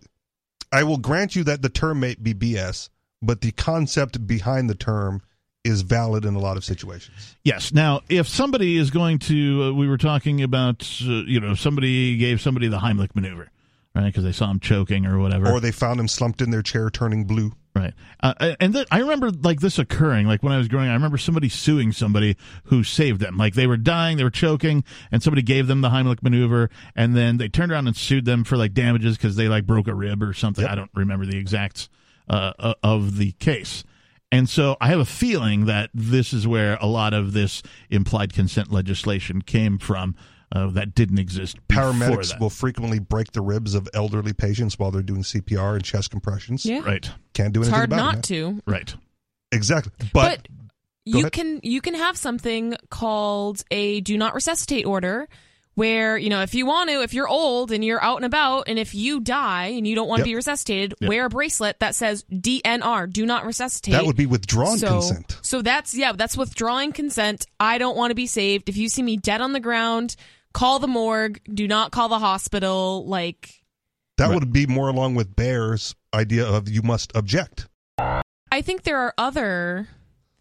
I 0.73 0.85
will 0.85 0.99
grant 0.99 1.35
you 1.35 1.45
that 1.45 1.63
the 1.63 1.69
term 1.69 2.01
may 2.01 2.15
be 2.15 2.35
BS, 2.35 2.89
but 3.23 3.41
the 3.41 3.53
concept 3.53 4.27
behind 4.27 4.71
the 4.71 4.75
term 4.75 5.23
is 5.65 5.83
valid 5.83 6.25
in 6.25 6.35
a 6.35 6.39
lot 6.39 6.57
of 6.57 6.65
situations. 6.65 7.37
Yes. 7.45 7.73
Now, 7.73 8.01
if 8.09 8.27
somebody 8.27 8.77
is 8.77 8.91
going 8.91 9.19
to, 9.21 9.65
uh, 9.65 9.73
we 9.73 9.89
were 9.89 9.99
talking 9.99 10.43
about, 10.43 10.89
uh, 11.03 11.25
you 11.25 11.41
know, 11.41 11.55
somebody 11.55 12.17
gave 12.17 12.41
somebody 12.41 12.69
the 12.69 12.79
Heimlich 12.79 13.15
maneuver, 13.15 13.51
right? 13.95 14.07
Because 14.07 14.25
they 14.25 14.33
saw 14.33 14.51
him 14.51 14.61
choking 14.61 15.05
or 15.07 15.19
whatever. 15.19 15.51
Or 15.51 15.61
they 15.61 15.73
found 15.73 16.01
him 16.01 16.09
slumped 16.09 16.41
in 16.41 16.51
their 16.51 16.63
chair 16.63 16.89
turning 16.89 17.25
blue. 17.25 17.53
Right. 17.75 17.95
Uh, 18.21 18.57
and 18.59 18.75
th- 18.75 18.89
I 18.91 18.99
remember 18.99 19.31
like 19.31 19.61
this 19.61 19.79
occurring, 19.79 20.27
like 20.27 20.43
when 20.43 20.53
I 20.53 20.59
was 20.59 20.67
growing 20.67 20.89
I 20.89 20.95
remember 20.95 21.19
somebody 21.19 21.49
suing 21.49 21.93
somebody 21.93 22.37
who 22.65 22.83
saved 22.83 23.21
them. 23.21 23.37
Like 23.37 23.55
they 23.55 23.69
were 23.69 23.77
dying, 23.77 24.17
they 24.17 24.25
were 24.25 24.31
choking, 24.31 24.83
and 25.13 25.23
somebody 25.23 25.43
gave 25.43 25.69
them 25.69 25.81
the 25.81 25.91
Heimlich 25.91 26.23
maneuver, 26.23 26.69
and 26.97 27.17
then 27.17 27.37
they 27.37 27.49
turned 27.49 27.71
around 27.71 27.87
and 27.87 27.97
sued 27.97 28.25
them 28.25 28.43
for 28.43 28.57
like 28.57 28.75
damages 28.75 29.17
because 29.17 29.37
they 29.37 29.49
like 29.49 29.67
broke 29.67 29.87
a 29.87 29.95
rib 29.95 30.21
or 30.23 30.33
something. 30.33 30.63
Yep. 30.63 30.73
I 30.73 30.75
don't 30.75 30.91
remember 30.95 31.27
the 31.27 31.39
exacts 31.39 31.89
uh, 32.29 32.53
uh, 32.59 32.75
of 32.83 33.19
the 33.19 33.33
case. 33.33 33.85
And 34.33 34.49
so 34.49 34.77
I 34.81 34.89
have 34.89 35.01
a 35.01 35.05
feeling 35.05 35.67
that 35.67 35.91
this 35.93 36.33
is 36.33 36.47
where 36.47 36.77
a 36.81 36.87
lot 36.87 37.15
of 37.15 37.33
this 37.33 37.63
implied 37.89 38.33
consent 38.33 38.71
legislation 38.71 39.43
came 39.43 39.79
from 39.79 40.15
uh, 40.53 40.69
that 40.71 40.95
didn't 40.95 41.19
exist. 41.19 41.59
before 41.69 41.85
Paramedics 41.93 42.31
that. 42.31 42.41
will 42.41 42.51
frequently 42.51 42.99
break 42.99 43.33
the 43.33 43.41
ribs 43.41 43.75
of 43.75 43.89
elderly 43.95 44.33
patients 44.33 44.79
while 44.79 44.91
they're 44.91 45.03
doing 45.03 45.23
CPR 45.23 45.75
and 45.77 45.85
chest 45.85 46.11
compressions. 46.11 46.65
Yeah. 46.67 46.81
Right. 46.81 47.11
Can't 47.35 47.53
do 47.53 47.61
anything 47.61 47.63
It's 47.63 47.69
anything 47.69 47.73
hard 47.75 47.93
about 47.93 47.97
not 47.97 48.17
it. 48.17 48.23
to. 48.25 48.61
Right. 48.67 48.95
Exactly. 49.53 49.93
But, 50.13 50.43
But, 50.43 50.49
you 51.07 51.21
ahead. 51.21 51.33
can 51.33 51.61
you 51.63 51.81
can 51.81 51.95
have 51.95 52.17
something 52.17 52.77
called 52.91 53.65
a 53.71 54.01
do 54.03 54.17
not 54.19 54.35
resuscitate 54.35 54.87
order 54.87 55.29
where 55.75 56.19
you 56.19 56.29
know 56.29 56.43
if 56.43 56.55
you 56.55 56.67
want 56.67 56.91
to 56.91 57.01
if 57.03 57.15
you're 57.15 57.27
old 57.29 57.73
and 57.73 57.83
you're 57.85 58.03
out 58.03 58.17
and 58.17 58.25
about 58.27 58.65
and 58.69 58.79
if 58.79 58.95
you 58.95 59.19
die 59.19 59.69
and 59.69 59.87
you 59.87 59.95
don't 59.95 60.09
want 60.09 60.19
Yep. 60.21 60.25
to 60.27 60.31
be 60.31 60.35
resuscitated 60.35 60.95
Yep. 61.01 61.09
wear 61.09 61.25
a 61.25 61.29
bracelet 61.31 61.81
that 61.81 61.95
says 61.95 62.25
DNR 62.31 63.11
do 63.11 63.25
not 63.25 63.47
resuscitate 63.47 63.93
that 63.93 64.05
would 64.05 64.17
be 64.17 64.27
withdrawn 64.27 64.77
so, 64.79 64.99
consent. 65.01 65.39
So 65.43 65.63
that's 65.63 65.95
yeah, 65.97 66.13
that's 66.13 66.37
withdrawing 66.37 66.93
consent. 66.93 67.47
I 67.59 67.79
don't 67.79 67.97
want 67.97 68.11
to 68.11 68.15
be 68.15 68.27
saved. 68.27 68.69
If 68.69 68.77
you 68.77 68.89
see 68.89 69.03
me 69.03 69.17
dead 69.17 69.41
on 69.41 69.53
the 69.53 69.61
ground, 69.61 70.17
call 70.53 70.79
the 70.79 70.87
morgue. 70.89 71.41
Do 71.53 71.67
not 71.69 71.93
call 71.93 72.09
the 72.09 72.19
hospital. 72.19 73.07
Like 73.07 73.63
That 74.19 74.29
Right. 74.29 74.35
would 74.35 74.53
be 74.53 74.67
more 74.67 74.89
along 74.89 75.15
with 75.15 75.35
Bear's 75.35 75.95
idea 76.15 76.47
of 76.47 76.69
you 76.69 76.83
must 76.83 77.11
object. 77.15 77.69
I 77.99 78.61
think 78.63 78.83
there 78.83 78.99
are 78.99 79.15
other 79.17 79.89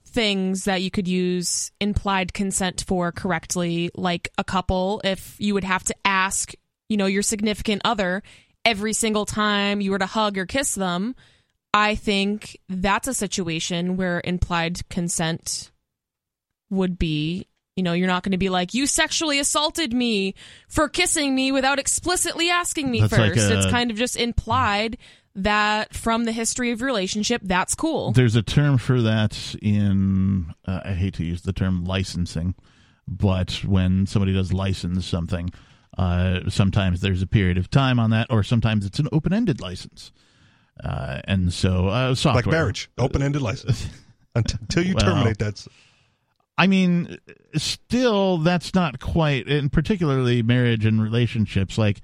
things 0.05 0.65
that 0.65 0.81
you 0.81 0.89
could 0.91 1.07
use 1.07 1.71
implied 1.79 2.33
consent 2.33 2.83
for 2.87 3.11
correctly, 3.11 3.89
like 3.95 4.29
a 4.37 4.43
couple, 4.43 4.99
if 5.03 5.35
you 5.39 5.53
would 5.53 5.63
have 5.63 5.83
to 5.83 5.95
ask, 6.03 6.53
you 6.89 6.97
know, 6.97 7.05
your 7.05 7.21
significant 7.21 7.81
other 7.85 8.23
every 8.65 8.91
single 8.91 9.25
time 9.25 9.79
you 9.79 9.91
were 9.91 9.99
to 9.99 10.05
hug 10.07 10.37
or 10.37 10.45
kiss 10.45 10.75
them. 10.75 11.15
I 11.73 11.93
think 11.95 12.57
that's 12.67 13.07
a 13.07 13.13
situation 13.13 13.95
where 13.95 14.21
implied 14.23 14.89
consent 14.89 15.71
would 16.71 16.97
be, 16.97 17.47
you 17.79 17.83
know, 17.83 17.93
you're 17.93 18.07
not 18.07 18.23
going 18.23 18.33
to 18.33 18.37
be 18.37 18.49
like, 18.49 18.73
you 18.73 18.85
sexually 18.85 19.39
assaulted 19.39 19.93
me 19.93 20.35
for 20.67 20.89
kissing 20.89 21.33
me 21.33 21.53
without 21.53 21.79
explicitly 21.79 22.49
asking 22.49 22.91
me 22.91 22.99
That's 22.99 23.13
like 23.13 23.35
first. 23.35 23.49
it's 23.51 23.65
kind 23.67 23.89
of 23.89 23.95
just 23.95 24.17
implied 24.17 24.97
that 25.35 25.95
from 25.95 26.25
the 26.25 26.33
history 26.33 26.71
of 26.71 26.81
relationship, 26.81 27.41
that's 27.45 27.73
cool. 27.73 28.11
There's 28.11 28.35
a 28.35 28.41
term 28.43 28.77
for 28.77 29.01
that 29.01 29.55
in, 29.61 30.53
uh, 30.67 30.81
I 30.83 30.91
hate 30.91 31.13
to 31.13 31.23
use 31.23 31.43
the 31.43 31.53
term 31.53 31.85
licensing, 31.85 32.53
but 33.07 33.63
when 33.63 34.05
somebody 34.07 34.33
does 34.33 34.51
license 34.51 35.05
something, 35.05 35.51
uh, 35.97 36.49
sometimes 36.49 36.99
there's 36.99 37.21
a 37.21 37.27
period 37.27 37.57
of 37.57 37.69
time 37.69 37.97
on 37.97 38.09
that, 38.09 38.27
or 38.29 38.43
sometimes 38.43 38.85
it's 38.85 38.99
an 38.99 39.07
open 39.13 39.31
ended 39.31 39.61
license. 39.61 40.11
Uh, 40.83 41.21
and 41.25 41.53
so, 41.53 41.87
uh, 41.87 42.13
software. 42.15 42.43
Like 42.43 42.51
marriage, 42.51 42.89
open 42.97 43.21
ended 43.21 43.41
license. 43.41 43.87
Until 44.35 44.59
until 44.61 44.83
you 44.83 44.95
Well, 44.95 45.05
terminate 45.05 45.37
that. 45.39 45.65
I 46.59 46.67
mean, 46.67 47.17
still, 47.55 48.37
that's 48.39 48.73
not 48.73 48.99
quite, 48.99 49.47
and 49.47 49.71
particularly 49.71 50.43
marriage 50.43 50.85
and 50.85 51.01
relationships. 51.01 51.77
Like, 51.77 52.01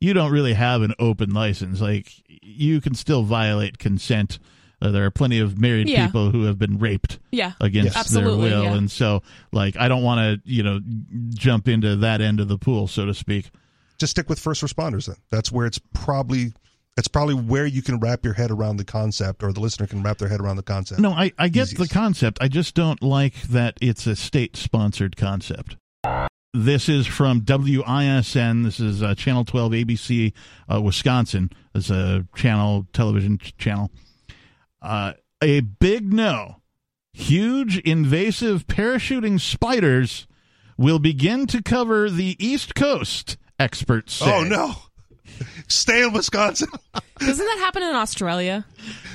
you 0.00 0.14
don't 0.14 0.32
really 0.32 0.54
have 0.54 0.82
an 0.82 0.94
open 0.98 1.30
license. 1.34 1.80
Like, 1.80 2.10
you 2.42 2.80
can 2.80 2.94
still 2.94 3.22
violate 3.22 3.78
consent. 3.78 4.38
Uh, 4.80 4.90
there 4.92 5.04
are 5.04 5.10
plenty 5.10 5.40
of 5.40 5.58
married 5.58 5.88
Yeah. 5.88 6.06
people 6.06 6.30
who 6.30 6.44
have 6.44 6.58
been 6.58 6.78
raped 6.78 7.18
yeah. 7.32 7.52
against 7.60 7.96
Yes. 7.96 8.10
their 8.10 8.22
Absolutely, 8.22 8.50
will, 8.50 8.62
yeah. 8.64 8.74
and 8.74 8.90
so, 8.90 9.22
like, 9.52 9.76
I 9.76 9.88
don't 9.88 10.02
want 10.02 10.20
to, 10.44 10.50
you 10.50 10.62
know, 10.62 10.80
jump 11.30 11.68
into 11.68 11.96
that 11.96 12.20
end 12.20 12.40
of 12.40 12.48
the 12.48 12.58
pool, 12.58 12.86
so 12.86 13.04
to 13.04 13.12
speak. 13.12 13.50
Just 13.98 14.12
stick 14.12 14.28
with 14.28 14.38
first 14.38 14.62
responders 14.62 15.06
then. 15.06 15.16
That's 15.30 15.50
where 15.50 15.66
it's 15.66 15.80
probably 15.92 16.52
it's 16.98 17.08
probably 17.08 17.34
where 17.36 17.64
you 17.64 17.80
can 17.80 18.00
wrap 18.00 18.24
your 18.24 18.34
head 18.34 18.50
around 18.50 18.76
the 18.76 18.84
concept 18.84 19.44
or 19.44 19.52
the 19.52 19.60
listener 19.60 19.86
can 19.86 20.02
wrap 20.02 20.18
their 20.18 20.28
head 20.28 20.40
around 20.40 20.56
the 20.56 20.64
concept. 20.64 21.00
No, 21.00 21.12
I, 21.12 21.32
I 21.38 21.48
get 21.48 21.68
the 21.76 21.86
concept. 21.86 22.38
I 22.40 22.48
just 22.48 22.74
don't 22.74 23.00
like 23.02 23.40
that 23.42 23.78
it's 23.80 24.06
a 24.06 24.16
state 24.16 24.56
sponsored 24.56 25.16
concept. 25.16 25.76
This 26.52 26.88
is 26.88 27.06
from 27.06 27.42
WISN. 27.42 28.64
This 28.64 28.80
is 28.80 29.02
uh, 29.02 29.14
Channel 29.14 29.44
12 29.44 29.72
ABC, 29.72 30.32
uh, 30.72 30.80
Wisconsin. 30.80 31.50
It's 31.72 31.88
a 31.88 32.26
channel, 32.34 32.88
television 32.92 33.38
ch- 33.38 33.56
channel. 33.56 33.92
Uh, 34.82 35.12
a 35.40 35.60
big 35.60 36.12
no. 36.12 36.56
Huge 37.12 37.78
invasive 37.78 38.66
parachuting 38.66 39.40
spiders 39.40 40.26
will 40.76 40.98
begin 40.98 41.46
to 41.46 41.62
cover 41.62 42.10
the 42.10 42.36
East 42.44 42.74
Coast, 42.74 43.36
experts 43.60 44.14
say. 44.14 44.34
Oh 44.34 44.42
no. 44.42 44.74
Stay 45.68 46.02
in 46.02 46.12
Wisconsin. 46.12 46.68
Doesn't 47.18 47.44
that 47.44 47.58
happen 47.58 47.82
in 47.82 47.94
Australia? 47.94 48.64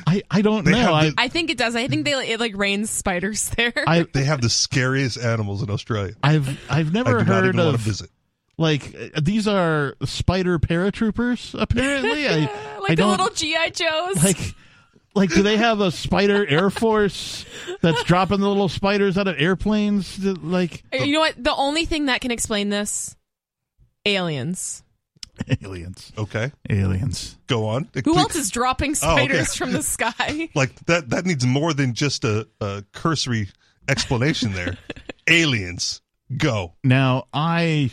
I, 0.06 0.22
I 0.30 0.42
don't 0.42 0.66
They 0.66 0.72
know. 0.72 0.78
have 0.80 0.92
I, 0.94 1.10
the- 1.10 1.16
I 1.18 1.28
think 1.30 1.50
it 1.50 1.58
does. 1.58 1.76
I 1.76 1.88
think 1.88 2.06
they 2.06 2.12
it 2.34 2.40
like 2.40 2.56
rains 2.58 2.90
spiders 2.90 3.50
there. 3.52 3.74
I, 3.88 4.06
they 4.14 4.24
have 4.26 4.42
the 4.42 4.50
scariest 4.50 5.18
animals 5.18 5.64
in 5.64 5.70
Australia. 5.70 6.14
I've 6.24 6.48
I've 6.70 6.90
I 6.90 6.92
never 6.92 7.12
do 7.12 7.18
not 7.20 7.28
heard 7.28 7.46
even 7.46 7.58
want 7.58 7.76
of 7.76 7.82
to 7.82 7.88
visit. 7.90 8.10
like 8.58 8.94
uh, 9.16 9.22
these 9.22 9.48
are 9.48 9.96
spider 10.06 10.60
paratroopers 10.60 11.60
apparently 11.60 12.28
i 12.28 12.36
like 12.80 12.92
I 12.92 12.96
the 12.96 12.96
don't 12.96 13.12
little 13.12 13.30
GI 13.34 13.72
Joes. 13.72 14.24
like 14.24 14.54
like 15.16 15.30
do 15.32 15.42
they 15.44 15.58
have 15.58 15.80
a 15.80 15.92
spider 15.92 16.46
air 16.46 16.70
force 16.70 17.46
that's 17.82 18.04
dropping 18.04 18.40
the 18.42 18.48
little 18.48 18.70
spiders 18.70 19.18
out 19.18 19.28
of 19.28 19.40
airplanes 19.40 20.18
that, 20.18 20.44
like 20.44 20.84
you 20.92 21.14
know 21.14 21.20
what? 21.22 21.42
The 21.42 21.56
only 21.56 21.86
thing 21.86 22.08
that 22.08 22.20
can 22.22 22.32
explain 22.32 22.70
this, 22.70 23.16
aliens. 24.06 24.83
aliens 25.64 26.12
Okay. 26.18 26.52
aliens 26.70 27.38
Go 27.48 27.68
on. 27.68 27.90
Who 28.06 28.18
else 28.18 28.36
is 28.36 28.50
dropping 28.52 28.96
Oh, 29.02 29.14
okay. 29.14 29.26
spiders 29.28 29.56
from 29.56 29.72
the 29.72 29.82
sky? 29.82 30.50
like 30.56 30.76
that 30.86 31.10
that 31.10 31.26
needs 31.26 31.46
more 31.46 31.74
than 31.74 31.94
just 31.94 32.24
a, 32.24 32.48
a 32.62 32.84
cursory 32.94 33.50
explanation 33.88 34.54
there. 34.54 34.78
Aliens. 35.28 36.02
Go. 36.38 36.74
now 36.84 37.28
i 37.34 37.92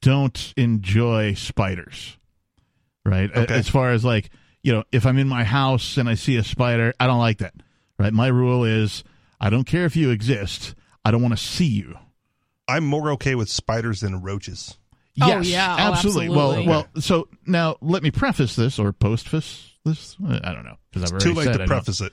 don't 0.00 0.54
enjoy 0.56 1.34
spiders 1.34 2.16
right 3.04 3.30
Okay. 3.36 3.52
as 3.54 3.68
far 3.68 3.90
as 3.90 4.04
like 4.04 4.30
you 4.62 4.72
know 4.72 4.84
if 4.92 5.04
i'm 5.04 5.18
in 5.18 5.28
my 5.28 5.44
house 5.44 5.96
and 5.98 6.08
i 6.08 6.14
see 6.14 6.36
a 6.36 6.44
spider 6.44 6.94
i 7.00 7.06
don't 7.06 7.18
like 7.18 7.38
that 7.38 7.52
right 7.98 8.12
my 8.12 8.28
rule 8.28 8.64
is 8.64 9.02
i 9.40 9.50
don't 9.50 9.64
care 9.64 9.84
if 9.84 9.96
you 9.96 10.10
exist 10.10 10.74
i 11.04 11.10
don't 11.10 11.20
want 11.22 11.36
to 11.36 11.42
see 11.42 11.66
you 11.66 11.96
I'm 12.70 12.84
more 12.84 13.10
okay 13.12 13.34
with 13.34 13.48
spiders 13.48 14.00
than 14.02 14.20
roaches. 14.20 14.76
Oh, 15.20 15.26
Yes, 15.26 15.46
yeah. 15.48 15.74
Oh, 15.78 15.92
absolutely. 15.92 16.26
absolutely. 16.26 16.66
Well, 16.66 16.84
well. 16.94 17.02
So 17.02 17.28
now 17.46 17.76
let 17.80 18.02
me 18.02 18.10
preface 18.10 18.56
this 18.56 18.78
or 18.78 18.92
postface 18.92 19.70
this. 19.84 20.16
I 20.24 20.52
don't 20.52 20.64
know 20.64 20.76
because 20.92 21.10
I've 21.12 21.18
too 21.18 21.34
late 21.34 21.44
said 21.44 21.52
to 21.58 21.62
I 21.62 21.66
don't. 21.66 21.68
preface 21.68 22.00
it. 22.00 22.12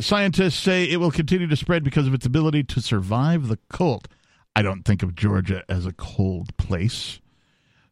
Scientists 0.00 0.58
say 0.58 0.84
it 0.84 0.96
will 0.98 1.10
continue 1.10 1.46
to 1.46 1.56
spread 1.56 1.84
because 1.84 2.06
of 2.06 2.14
its 2.14 2.26
ability 2.26 2.64
to 2.64 2.80
survive 2.80 3.48
the 3.48 3.58
cold. 3.70 4.08
I 4.56 4.62
don't 4.62 4.82
think 4.84 5.02
of 5.02 5.14
Georgia 5.14 5.62
as 5.68 5.86
a 5.86 5.92
cold 5.92 6.56
place. 6.56 7.20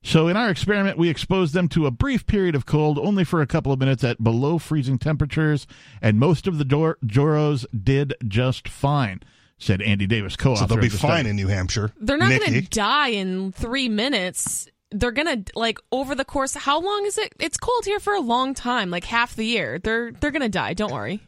So 0.03 0.29
in 0.29 0.37
our 0.37 0.49
experiment, 0.49 0.97
we 0.97 1.11
exposed 1.11 1.53
them 1.53 1.69
to 1.69 1.85
a 1.87 1.91
brief 1.91 2.27
period 2.27 2.55
of 2.55 2.65
cold, 2.65 2.99
only 2.99 3.23
for 3.23 3.43
a 3.43 3.47
couple 3.47 3.71
of 3.71 3.79
minutes 3.79 4.03
at 4.03 4.23
below 4.25 4.59
freezing 4.59 4.99
temperatures, 4.99 5.67
and 6.01 6.19
most 6.19 6.47
of 6.47 6.57
the 6.59 6.65
Dor- 6.65 6.97
Joros 7.05 7.67
did 7.85 8.15
just 8.27 8.67
fine," 8.67 9.21
said 9.61 9.81
Andy 9.83 10.07
Davis, 10.09 10.35
co-author. 10.35 10.63
So 10.63 10.67
they'll 10.67 10.83
be 10.83 10.89
the 10.89 10.99
fine 10.99 11.11
study. 11.19 11.31
in 11.31 11.37
New 11.37 11.47
Hampshire. 11.47 11.93
They're 12.01 12.17
not 12.19 12.31
going 12.31 12.53
to 12.55 12.63
die 12.63 13.11
in 13.11 13.53
three 13.53 13.89
minutes. 13.89 14.67
They're 14.91 15.13
gonna 15.13 15.45
like 15.55 15.79
over 15.93 16.17
the 16.17 16.25
course. 16.25 16.55
How 16.55 16.81
long 16.81 17.07
is 17.07 17.17
it? 17.17 17.33
It's 17.39 17.57
cold 17.57 17.85
here 17.85 18.01
for 18.01 18.13
a 18.13 18.19
long 18.21 18.55
time, 18.55 18.91
like 18.91 19.05
half 19.05 19.37
the 19.37 19.45
year. 19.47 19.79
They're 19.79 20.11
they're 20.11 20.33
gonna 20.33 20.49
die. 20.49 20.75
Don't 20.75 20.93
worry. 20.93 21.21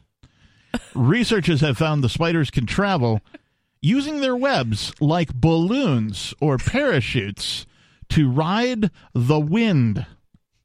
Researchers 0.93 1.61
have 1.61 1.77
found 1.77 2.03
the 2.03 2.09
spiders 2.09 2.51
can 2.51 2.65
travel 2.65 3.21
using 3.81 4.19
their 4.19 4.35
webs 4.35 4.91
like 4.99 5.33
balloons 5.33 6.33
or 6.41 6.57
parachutes 6.57 7.65
to 8.09 8.29
ride 8.29 8.91
the 9.13 9.39
wind. 9.39 10.05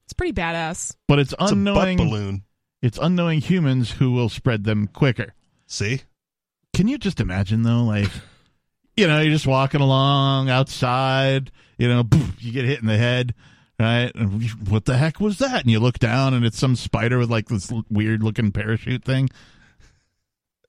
It's 0.04 0.12
pretty 0.12 0.33
badass. 0.33 0.96
But 1.07 1.18
it's 1.20 1.33
It's 1.33 1.40
a 1.40 1.44
butt 1.44 1.52
unknowing 1.52 1.96
balloon. 1.98 2.42
it's 2.83 2.98
unknowing 3.00 3.40
humans 3.40 3.92
who 3.92 4.11
will 4.12 4.28
spread 4.28 4.64
them 4.64 4.88
quicker. 4.88 5.35
See? 5.66 6.00
Can 6.78 6.86
you 6.86 6.96
just 6.96 7.18
imagine 7.18 7.64
though, 7.64 7.82
like 7.82 8.08
you 8.96 9.08
know, 9.08 9.20
you're 9.20 9.32
just 9.32 9.48
walking 9.48 9.80
along 9.80 10.48
outside, 10.48 11.50
you 11.76 11.88
know, 11.88 12.04
poof, 12.04 12.36
you 12.38 12.52
get 12.52 12.66
hit 12.66 12.78
in 12.78 12.86
the 12.86 12.96
head, 12.96 13.34
right? 13.80 14.12
And 14.14 14.48
what 14.68 14.84
the 14.84 14.96
heck 14.96 15.18
was 15.18 15.38
that? 15.38 15.62
And 15.62 15.72
you 15.72 15.80
look 15.80 15.98
down 15.98 16.34
and 16.34 16.46
it's 16.46 16.56
some 16.56 16.76
spider 16.76 17.18
with 17.18 17.32
like 17.32 17.48
this 17.48 17.72
weird 17.90 18.22
looking 18.22 18.52
parachute 18.52 19.02
thing. 19.02 19.28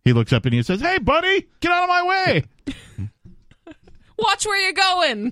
He 0.04 0.12
looks 0.12 0.34
up 0.34 0.46
and 0.46 0.54
he 0.56 0.64
says, 0.64 0.82
"Hey, 0.82 0.98
buddy, 0.98 1.46
get 1.60 1.72
out 1.72 1.84
of 1.84 1.90
my 1.90 2.04
way!" 2.04 2.44
Watch 4.18 4.48
where 4.48 4.60
you're 4.64 4.74
going. 4.74 5.32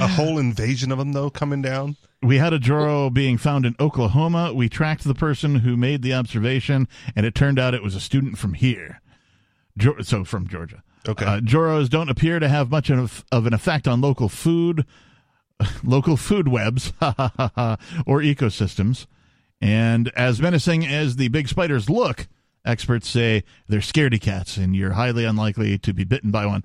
A 0.00 0.06
whole 0.06 0.38
invasion 0.38 0.92
of 0.92 0.98
them, 0.98 1.12
though, 1.12 1.28
coming 1.28 1.60
down. 1.60 1.96
We 2.22 2.38
had 2.38 2.52
a 2.52 2.60
Joro 2.60 3.10
being 3.10 3.36
found 3.36 3.66
in 3.66 3.74
Oklahoma. 3.80 4.54
We 4.54 4.68
tracked 4.68 5.02
the 5.02 5.12
person 5.12 5.56
who 5.56 5.76
made 5.76 6.02
the 6.02 6.14
observation, 6.14 6.86
and 7.16 7.26
it 7.26 7.34
turned 7.34 7.58
out 7.58 7.74
it 7.74 7.82
was 7.82 7.96
a 7.96 8.00
student 8.00 8.38
from 8.38 8.54
here. 8.54 9.00
Jo- 9.76 10.00
so 10.00 10.24
from 10.24 10.46
Georgia. 10.48 10.82
Okay. 11.08 11.24
Uh, 11.24 11.40
Joros 11.40 11.88
don't 11.88 12.08
appear 12.08 12.38
to 12.38 12.48
have 12.48 12.70
much 12.70 12.90
of, 12.90 13.24
of 13.30 13.46
an 13.46 13.54
effect 13.54 13.86
on 13.86 14.00
local 14.00 14.28
food, 14.28 14.84
local 15.84 16.16
food 16.16 16.48
webs, 16.48 16.92
or 17.00 18.20
ecosystems. 18.20 19.06
And 19.60 20.10
as 20.16 20.40
menacing 20.40 20.86
as 20.86 21.16
the 21.16 21.28
big 21.28 21.48
spiders 21.48 21.88
look, 21.88 22.26
experts 22.64 23.08
say 23.08 23.44
they're 23.68 23.80
scaredy 23.80 24.20
cats, 24.20 24.56
and 24.56 24.74
you're 24.74 24.92
highly 24.92 25.24
unlikely 25.24 25.78
to 25.78 25.94
be 25.94 26.04
bitten 26.04 26.30
by 26.30 26.46
one. 26.46 26.64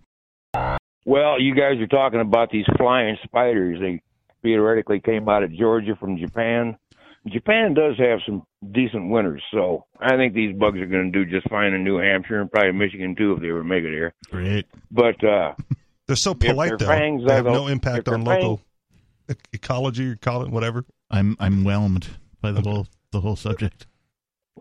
Well, 1.06 1.39
you 1.39 1.56
guys 1.56 1.80
are 1.80 1.88
talking 1.88 2.19
about 2.19 2.52
these 2.52 2.65
flying 2.78 3.17
spiders. 3.24 3.80
They 3.80 4.02
theoretically 4.41 5.00
came 5.00 5.28
out 5.30 5.43
of 5.43 5.54
Georgia 5.54 5.95
from 5.95 6.17
Japan. 6.17 6.78
Japan 7.28 7.74
does 7.74 7.97
have 7.97 8.19
some 8.26 8.43
decent 8.71 9.10
winters, 9.10 9.41
so 9.52 9.86
I 10.00 10.15
think 10.17 10.34
these 10.34 10.56
bugs 10.56 10.80
are 10.80 10.86
going 10.86 11.12
to 11.12 11.26
do 11.26 11.30
just 11.30 11.50
fine 11.50 11.74
in 11.74 11.84
New 11.84 11.97
Hampshire 11.97 12.41
and 12.41 12.52
probably 12.52 12.74
Michigan 12.74 13.15
too 13.15 13.34
if 13.34 13.41
they 13.41 13.50
ever 13.50 13.63
make 13.63 13.84
it 13.84 13.91
here. 13.91 14.13
Great. 14.30 14.65
But 14.91 15.24
uh, 15.24 15.54
They're 16.08 16.15
so 16.15 16.34
their 16.34 16.52
polite, 16.52 16.78
though. 16.78 16.88
fangs 16.88 17.24
They 17.26 17.34
have 17.34 17.45
no 17.45 17.67
impact 17.67 18.06
their 18.06 18.15
on 18.15 18.24
local 18.26 18.62
e- 19.30 19.34
ecology 19.54 20.10
or 20.10 20.15
call 20.15 20.43
it 20.43 20.50
whatever. 20.50 20.86
I'm 21.10 21.36
I'm 21.39 21.63
whelmed 21.63 22.08
by 22.41 22.52
the 22.52 22.62
whole 22.62 22.88
the 23.12 23.21
whole 23.21 23.36
subject. 23.36 23.88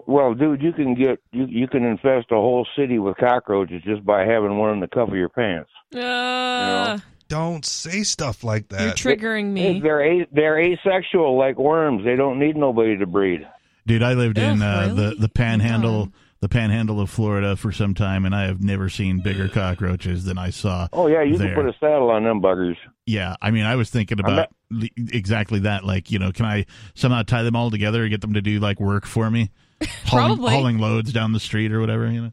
well, 0.07 0.35
dude, 0.35 0.63
you 0.63 0.73
can 0.73 0.95
get 0.95 1.19
you 1.33 1.47
you 1.47 1.67
can 1.69 1.85
infest 1.85 2.31
a 2.31 2.35
whole 2.37 2.67
city 2.77 2.99
with 2.99 3.17
cockroaches 3.17 3.83
just 3.85 4.05
by 4.05 4.25
having 4.25 4.57
one 4.59 4.73
in 4.75 4.81
the 4.81 4.89
cuff 4.89 5.09
of 5.09 5.15
your 5.15 5.29
pants. 5.29 5.71
Uh, 5.95 6.99
Don't 7.29 7.65
say 7.65 8.03
stuff 8.03 8.43
like 8.45 8.69
that. 8.69 8.83
you're 9.05 9.17
triggering 9.17 9.47
me. 9.53 9.81
They're 9.81 10.05
a, 10.23 10.27
they're 10.33 10.59
asexual 10.61 11.37
like 11.39 11.59
worms. 11.59 12.05
They 12.05 12.17
don't 12.17 12.39
need 12.39 12.57
nobody 12.57 12.97
to 12.97 13.07
breed. 13.07 13.47
Dude, 13.91 14.05
I 14.05 14.15
lived 14.15 14.39
in 14.39 14.63
uh, 14.63 14.93
really? 14.95 15.11
the 15.11 15.21
the 15.23 15.29
panhandle 15.29 16.05
God. 16.07 16.15
the 16.43 16.49
panhandle 16.49 17.01
of 17.01 17.11
Florida 17.11 17.57
for 17.57 17.73
some 17.73 17.93
time, 17.93 18.25
and 18.25 18.33
I 18.37 18.45
have 18.45 18.63
never 18.63 18.89
seen 18.89 19.19
bigger 19.19 19.49
cockroaches 19.53 20.25
than 20.25 20.39
I 20.39 20.51
saw. 20.51 20.87
Oh 20.93 21.09
yeah, 21.09 21.23
you 21.23 21.37
there. 21.37 21.57
can 21.57 21.65
put 21.65 21.75
a 21.75 21.77
saddle 21.81 22.09
on 22.11 22.23
them 22.23 22.41
buggers. 22.41 22.77
Yeah, 23.05 23.35
I 23.43 23.51
mean, 23.51 23.65
I 23.65 23.75
was 23.75 23.91
thinking 23.91 24.21
about 24.21 24.51
the- 24.71 24.93
exactly 24.97 25.59
that. 25.61 25.85
Like, 25.85 26.13
you 26.13 26.21
know, 26.21 26.31
can 26.31 26.47
I 26.47 26.67
somehow 26.95 27.25
tie 27.25 27.43
them 27.43 27.57
all 27.57 27.69
together 27.69 28.03
and 28.03 28.11
get 28.13 28.21
them 28.21 28.35
to 28.35 28.41
do 28.41 28.61
like 28.61 28.79
work 28.79 29.07
for 29.07 29.29
me, 29.29 29.51
hauling, 30.07 30.37
Probably. 30.37 30.53
hauling 30.55 30.79
loads 30.79 31.13
down 31.13 31.33
the 31.33 31.41
street 31.41 31.73
or 31.73 31.81
whatever? 31.81 32.09
You 32.09 32.23
know. 32.23 32.33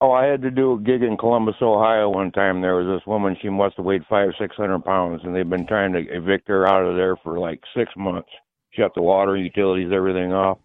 Oh, 0.00 0.10
I 0.10 0.26
had 0.26 0.42
to 0.42 0.50
do 0.50 0.72
a 0.72 0.80
gig 0.80 1.04
in 1.04 1.16
Columbus, 1.16 1.54
Ohio 1.62 2.10
one 2.10 2.32
time. 2.32 2.62
There 2.62 2.74
was 2.74 2.98
this 2.98 3.06
woman, 3.06 3.36
she 3.40 3.48
must 3.48 3.76
have 3.76 3.86
weighed 3.86 4.02
five, 4.10 4.30
six 4.40 4.56
hundred 4.56 4.84
pounds, 4.84 5.20
and 5.22 5.36
they've 5.36 5.48
been 5.48 5.68
trying 5.68 5.92
to 5.92 6.00
evict 6.00 6.48
her 6.48 6.66
out 6.66 6.84
of 6.84 6.96
there 6.96 7.14
for 7.22 7.38
like 7.38 7.60
six 7.76 7.92
months. 7.96 8.28
Shut 8.72 8.90
the 8.96 9.02
water, 9.02 9.36
utilities, 9.36 9.92
everything 9.94 10.32
off. 10.32 10.58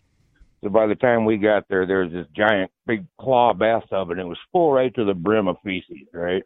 So 0.63 0.69
by 0.69 0.87
the 0.87 0.95
time 0.95 1.25
we 1.25 1.37
got 1.37 1.63
there, 1.69 1.85
there 1.85 2.03
was 2.03 2.11
this 2.11 2.27
giant 2.35 2.71
big 2.85 3.05
claw 3.19 3.53
bathtub, 3.53 4.11
and 4.11 4.19
it 4.19 4.25
was 4.25 4.37
full 4.51 4.73
right 4.73 4.93
to 4.95 5.05
the 5.05 5.13
brim 5.13 5.47
of 5.47 5.57
feces, 5.63 6.07
right? 6.13 6.43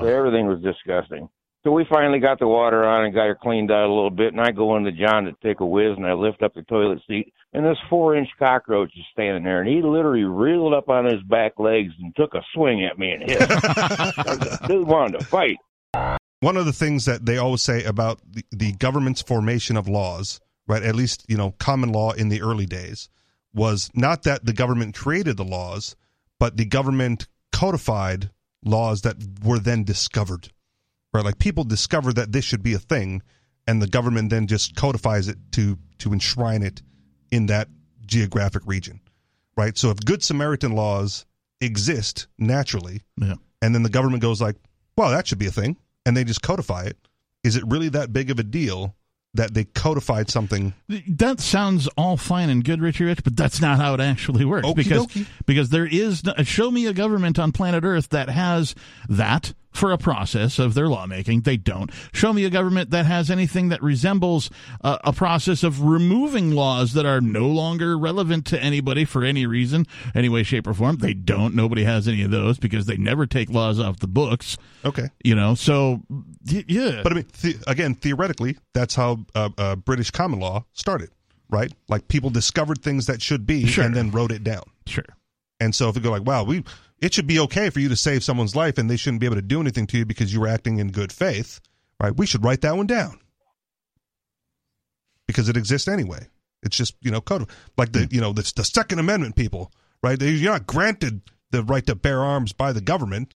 So 0.00 0.06
everything 0.06 0.46
was 0.46 0.60
disgusting. 0.60 1.28
So 1.62 1.70
we 1.70 1.86
finally 1.90 2.18
got 2.18 2.38
the 2.40 2.46
water 2.46 2.84
on 2.84 3.06
and 3.06 3.14
got 3.14 3.26
her 3.26 3.38
cleaned 3.40 3.70
out 3.70 3.86
a 3.86 3.94
little 3.94 4.10
bit, 4.10 4.34
and 4.34 4.40
I 4.40 4.50
go 4.50 4.76
into 4.76 4.92
John 4.92 5.24
to 5.24 5.32
take 5.42 5.60
a 5.60 5.66
whiz, 5.66 5.96
and 5.96 6.06
I 6.06 6.12
lift 6.12 6.42
up 6.42 6.52
the 6.52 6.62
toilet 6.62 7.00
seat, 7.06 7.32
and 7.54 7.64
this 7.64 7.78
four-inch 7.88 8.28
cockroach 8.38 8.92
is 8.94 9.04
standing 9.12 9.44
there, 9.44 9.62
and 9.62 9.70
he 9.70 9.80
literally 9.80 10.24
reeled 10.24 10.74
up 10.74 10.90
on 10.90 11.06
his 11.06 11.22
back 11.22 11.52
legs 11.58 11.94
and 12.02 12.14
took 12.16 12.34
a 12.34 12.42
swing 12.52 12.84
at 12.84 12.98
me 12.98 13.12
and 13.12 13.30
hit. 13.30 13.38
Dude 14.68 14.86
wanted 14.86 15.20
to 15.20 15.24
fight. 15.24 15.56
One 16.40 16.58
of 16.58 16.66
the 16.66 16.72
things 16.74 17.06
that 17.06 17.24
they 17.24 17.38
always 17.38 17.62
say 17.62 17.82
about 17.84 18.20
the, 18.30 18.44
the 18.50 18.72
government's 18.72 19.22
formation 19.22 19.78
of 19.78 19.88
laws, 19.88 20.40
right? 20.66 20.82
At 20.82 20.94
least, 20.94 21.24
you 21.28 21.38
know, 21.38 21.52
common 21.52 21.92
law 21.92 22.12
in 22.12 22.28
the 22.28 22.42
early 22.42 22.66
days 22.66 23.08
was 23.54 23.90
not 23.94 24.24
that 24.24 24.44
the 24.44 24.52
government 24.52 24.94
created 24.94 25.36
the 25.36 25.44
laws, 25.44 25.96
but 26.38 26.56
the 26.56 26.64
government 26.64 27.28
codified 27.52 28.30
laws 28.64 29.02
that 29.02 29.16
were 29.42 29.58
then 29.58 29.84
discovered. 29.84 30.50
Right? 31.12 31.24
Like 31.24 31.38
people 31.38 31.64
discover 31.64 32.12
that 32.14 32.32
this 32.32 32.44
should 32.44 32.62
be 32.62 32.74
a 32.74 32.78
thing 32.78 33.22
and 33.66 33.80
the 33.80 33.86
government 33.86 34.30
then 34.30 34.46
just 34.46 34.74
codifies 34.74 35.28
it 35.28 35.38
to 35.52 35.78
to 35.98 36.12
enshrine 36.12 36.62
it 36.62 36.82
in 37.30 37.46
that 37.46 37.68
geographic 38.04 38.62
region. 38.66 39.00
Right? 39.56 39.78
So 39.78 39.90
if 39.90 39.98
good 39.98 40.22
Samaritan 40.22 40.72
laws 40.72 41.24
exist 41.60 42.26
naturally, 42.36 43.02
Yeah. 43.16 43.34
and 43.62 43.74
then 43.74 43.84
the 43.84 43.88
government 43.88 44.22
goes 44.22 44.40
like, 44.40 44.56
"Well, 44.96 45.10
that 45.10 45.26
should 45.28 45.38
be 45.38 45.46
a 45.46 45.52
thing," 45.52 45.76
and 46.04 46.16
they 46.16 46.24
just 46.24 46.42
codify 46.42 46.82
it. 46.82 46.98
Is 47.44 47.54
it 47.56 47.64
really 47.66 47.88
that 47.90 48.12
big 48.12 48.30
of 48.30 48.38
a 48.38 48.42
deal 48.42 48.96
that 49.34 49.54
they 49.54 49.64
codified 49.64 50.30
something? 50.30 50.74
That 50.88 51.40
sounds 51.40 51.88
all 51.96 52.16
fine 52.16 52.50
and 52.50 52.64
good, 52.64 52.80
Richie 52.80 53.04
Rich, 53.04 53.24
but 53.24 53.36
that's 53.36 53.60
not 53.60 53.78
how 53.78 53.94
it 53.94 54.00
actually 54.00 54.44
works. 54.44 54.66
Okie 54.66 54.76
because 54.76 55.06
dokie. 55.06 55.26
because 55.46 55.68
there 55.70 55.86
is 55.86 56.24
no- 56.24 56.34
show 56.44 56.70
me 56.70 56.86
a 56.86 56.92
government 56.92 57.38
on 57.38 57.52
planet 57.52 57.84
Earth 57.84 58.10
that 58.10 58.28
has 58.28 58.74
that 59.08 59.52
for 59.74 59.90
a 59.92 59.98
process 59.98 60.58
of 60.58 60.74
their 60.74 60.88
lawmaking. 60.88 61.40
They 61.42 61.56
don't. 61.56 61.90
Show 62.12 62.32
me 62.32 62.44
a 62.44 62.50
government 62.50 62.90
that 62.90 63.06
has 63.06 63.30
anything 63.30 63.68
that 63.70 63.82
resembles 63.82 64.48
uh, 64.82 64.98
a 65.04 65.12
process 65.12 65.62
of 65.64 65.82
removing 65.82 66.52
laws 66.52 66.92
that 66.94 67.04
are 67.04 67.20
no 67.20 67.46
longer 67.48 67.98
relevant 67.98 68.46
to 68.46 68.62
anybody 68.62 69.04
for 69.04 69.24
any 69.24 69.46
reason, 69.46 69.86
any 70.14 70.28
way, 70.28 70.44
shape, 70.44 70.66
or 70.68 70.74
form. 70.74 70.96
They 70.98 71.12
don't. 71.12 71.54
Nobody 71.54 71.84
has 71.84 72.06
any 72.08 72.22
of 72.22 72.30
those 72.30 72.56
because 72.58 72.86
they 72.86 72.96
never 72.96 73.26
take 73.26 73.50
laws 73.50 73.80
off 73.80 73.98
the 73.98 74.06
books. 74.06 74.56
Okay, 74.84 75.08
You 75.24 75.34
know, 75.34 75.54
so 75.54 76.02
yeah. 76.44 77.00
but 77.02 77.12
I 77.12 77.16
mean, 77.16 77.26
the, 77.42 77.56
again, 77.66 77.94
theoretically, 77.94 78.56
that's 78.74 78.94
how 78.94 79.24
uh, 79.34 79.50
uh, 79.58 79.76
British 79.76 80.10
common 80.10 80.38
law 80.40 80.64
started, 80.72 81.10
right? 81.50 81.72
Like 81.88 82.06
people 82.08 82.30
discovered 82.30 82.82
things 82.82 83.06
that 83.06 83.20
should 83.22 83.46
be 83.46 83.66
Sure. 83.66 83.84
and 83.84 83.94
then 83.94 84.10
wrote 84.10 84.30
it 84.30 84.44
down. 84.44 84.62
sure. 84.86 85.04
And 85.60 85.74
so 85.74 85.88
if 85.88 85.94
you 85.96 86.02
go 86.02 86.10
like, 86.10 86.26
"Wow, 86.26 86.42
we," 86.44 86.64
it 87.04 87.12
should 87.14 87.26
be 87.26 87.38
okay 87.40 87.70
for 87.70 87.80
you 87.80 87.88
to 87.90 87.96
save 87.96 88.24
someone's 88.24 88.56
life, 88.56 88.78
and 88.78 88.88
they 88.88 88.96
shouldn't 88.96 89.20
be 89.20 89.26
able 89.26 89.36
to 89.36 89.42
do 89.42 89.60
anything 89.60 89.86
to 89.88 89.98
you 89.98 90.04
because 90.06 90.32
you 90.32 90.40
were 90.40 90.48
acting 90.48 90.78
in 90.78 90.90
good 90.90 91.12
faith, 91.12 91.60
right? 92.00 92.16
We 92.16 92.26
should 92.26 92.44
write 92.44 92.62
that 92.62 92.76
one 92.76 92.86
down 92.86 93.18
because 95.26 95.48
it 95.48 95.56
exists 95.56 95.88
anyway. 95.88 96.28
It's 96.62 96.76
just 96.76 96.94
you 97.02 97.10
know 97.10 97.20
code 97.20 97.48
like 97.76 97.92
the 97.92 98.08
you 98.10 98.20
know 98.20 98.32
the, 98.32 98.50
the 98.56 98.64
Second 98.64 98.98
Amendment 98.98 99.36
people, 99.36 99.70
right? 100.02 100.18
They- 100.18 100.30
You're 100.30 100.52
not 100.52 100.66
granted 100.66 101.20
the 101.50 101.62
right 101.62 101.86
to 101.86 101.94
bear 101.94 102.20
arms 102.24 102.52
by 102.52 102.72
the 102.72 102.80
government. 102.80 103.32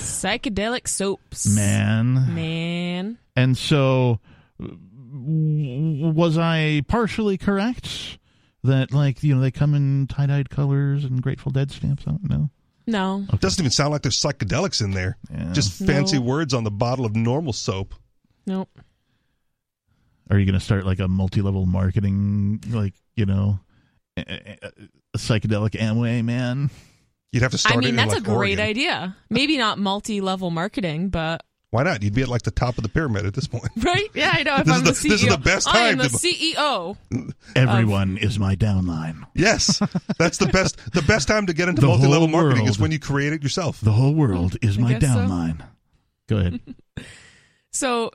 Psychedelic 0.00 0.88
soaps. 0.88 1.46
Man. 1.54 2.34
Man. 2.34 3.18
And 3.36 3.56
so, 3.56 4.18
was 4.60 6.36
I 6.36 6.82
partially 6.88 7.38
correct 7.38 8.18
that, 8.64 8.92
like, 8.92 9.22
you 9.22 9.34
know, 9.34 9.40
they 9.40 9.50
come 9.52 9.74
in 9.74 10.06
tie 10.08 10.26
dyed 10.26 10.50
colors 10.50 11.04
and 11.04 11.22
Grateful 11.22 11.52
Dead 11.52 11.70
stamps 11.70 12.02
I 12.06 12.10
don't 12.10 12.28
No. 12.28 12.50
No. 12.88 13.24
It 13.32 13.40
doesn't 13.40 13.60
even 13.62 13.70
sound 13.70 13.92
like 13.92 14.02
there's 14.02 14.20
psychedelics 14.20 14.82
in 14.82 14.90
there. 14.92 15.16
Yeah. 15.30 15.52
Just 15.52 15.72
fancy 15.86 16.16
No. 16.18 16.22
words 16.24 16.54
on 16.54 16.64
the 16.64 16.70
bottle 16.70 17.04
of 17.04 17.14
normal 17.14 17.52
soap. 17.52 17.94
Nope. 18.46 18.70
Are 20.30 20.38
you 20.38 20.46
going 20.46 20.58
to 20.58 20.64
start 20.64 20.84
like 20.86 20.98
a 20.98 21.06
multi 21.06 21.42
level 21.42 21.66
marketing, 21.66 22.62
like, 22.70 22.94
you 23.14 23.26
know, 23.26 23.60
a, 24.16 24.22
a- 24.22 24.72
a 25.14 25.18
psychedelic 25.18 25.70
Amway, 25.72 26.24
man? 26.24 26.70
You'd 27.32 27.42
have 27.42 27.52
to 27.52 27.58
start 27.58 27.76
I 27.76 27.78
it 27.78 27.80
mean, 27.80 27.88
in, 27.90 27.96
that's 27.96 28.12
like, 28.14 28.22
a 28.22 28.24
great 28.24 28.58
Oregon. 28.58 28.60
idea. 28.66 29.16
Maybe 29.28 29.58
not 29.58 29.78
multi 29.78 30.20
level 30.22 30.50
marketing, 30.50 31.10
but. 31.10 31.42
Why 31.70 31.82
not? 31.82 32.02
You'd 32.02 32.14
be 32.14 32.22
at 32.22 32.28
like 32.28 32.42
the 32.42 32.50
top 32.50 32.78
of 32.78 32.82
the 32.82 32.88
pyramid 32.88 33.26
at 33.26 33.34
this 33.34 33.46
point. 33.46 33.64
Right? 33.76 34.08
Yeah, 34.14 34.30
I 34.34 34.42
know. 34.42 34.56
If 34.56 34.64
This 34.66 34.74
I'm 34.76 34.86
is 34.86 35.02
the, 35.02 35.08
the- 35.08 35.14
CEO. 35.14 35.18
this 35.18 35.22
is 35.22 35.28
the 35.28 35.36
best 35.38 35.68
I 35.68 35.88
am 35.88 35.98
the 35.98 36.08
to- 36.08 36.16
CEO. 36.16 36.96
Everyone 37.54 38.16
is 38.16 38.38
my 38.38 38.56
downline. 38.56 39.22
Yes, 39.34 39.80
that's 40.18 40.38
the 40.38 40.46
best. 40.46 40.78
The 40.94 41.02
best 41.02 41.28
time 41.28 41.46
to 41.46 41.52
get 41.52 41.68
into 41.68 41.80
The 41.82 41.86
multi-level 41.88 42.28
marketing 42.28 42.64
world. 42.64 42.70
is 42.70 42.78
when 42.78 42.90
you 42.90 42.98
create 42.98 43.32
it 43.34 43.42
yourself. 43.42 43.80
The 43.80 43.92
whole 43.92 44.14
world 44.14 44.56
is 44.62 44.78
I 44.78 44.80
my 44.80 44.92
guess 44.94 45.12
so. 45.12 45.18
downline. 45.20 45.60
Go 46.28 46.36
ahead. 46.38 46.60
So, 47.70 48.10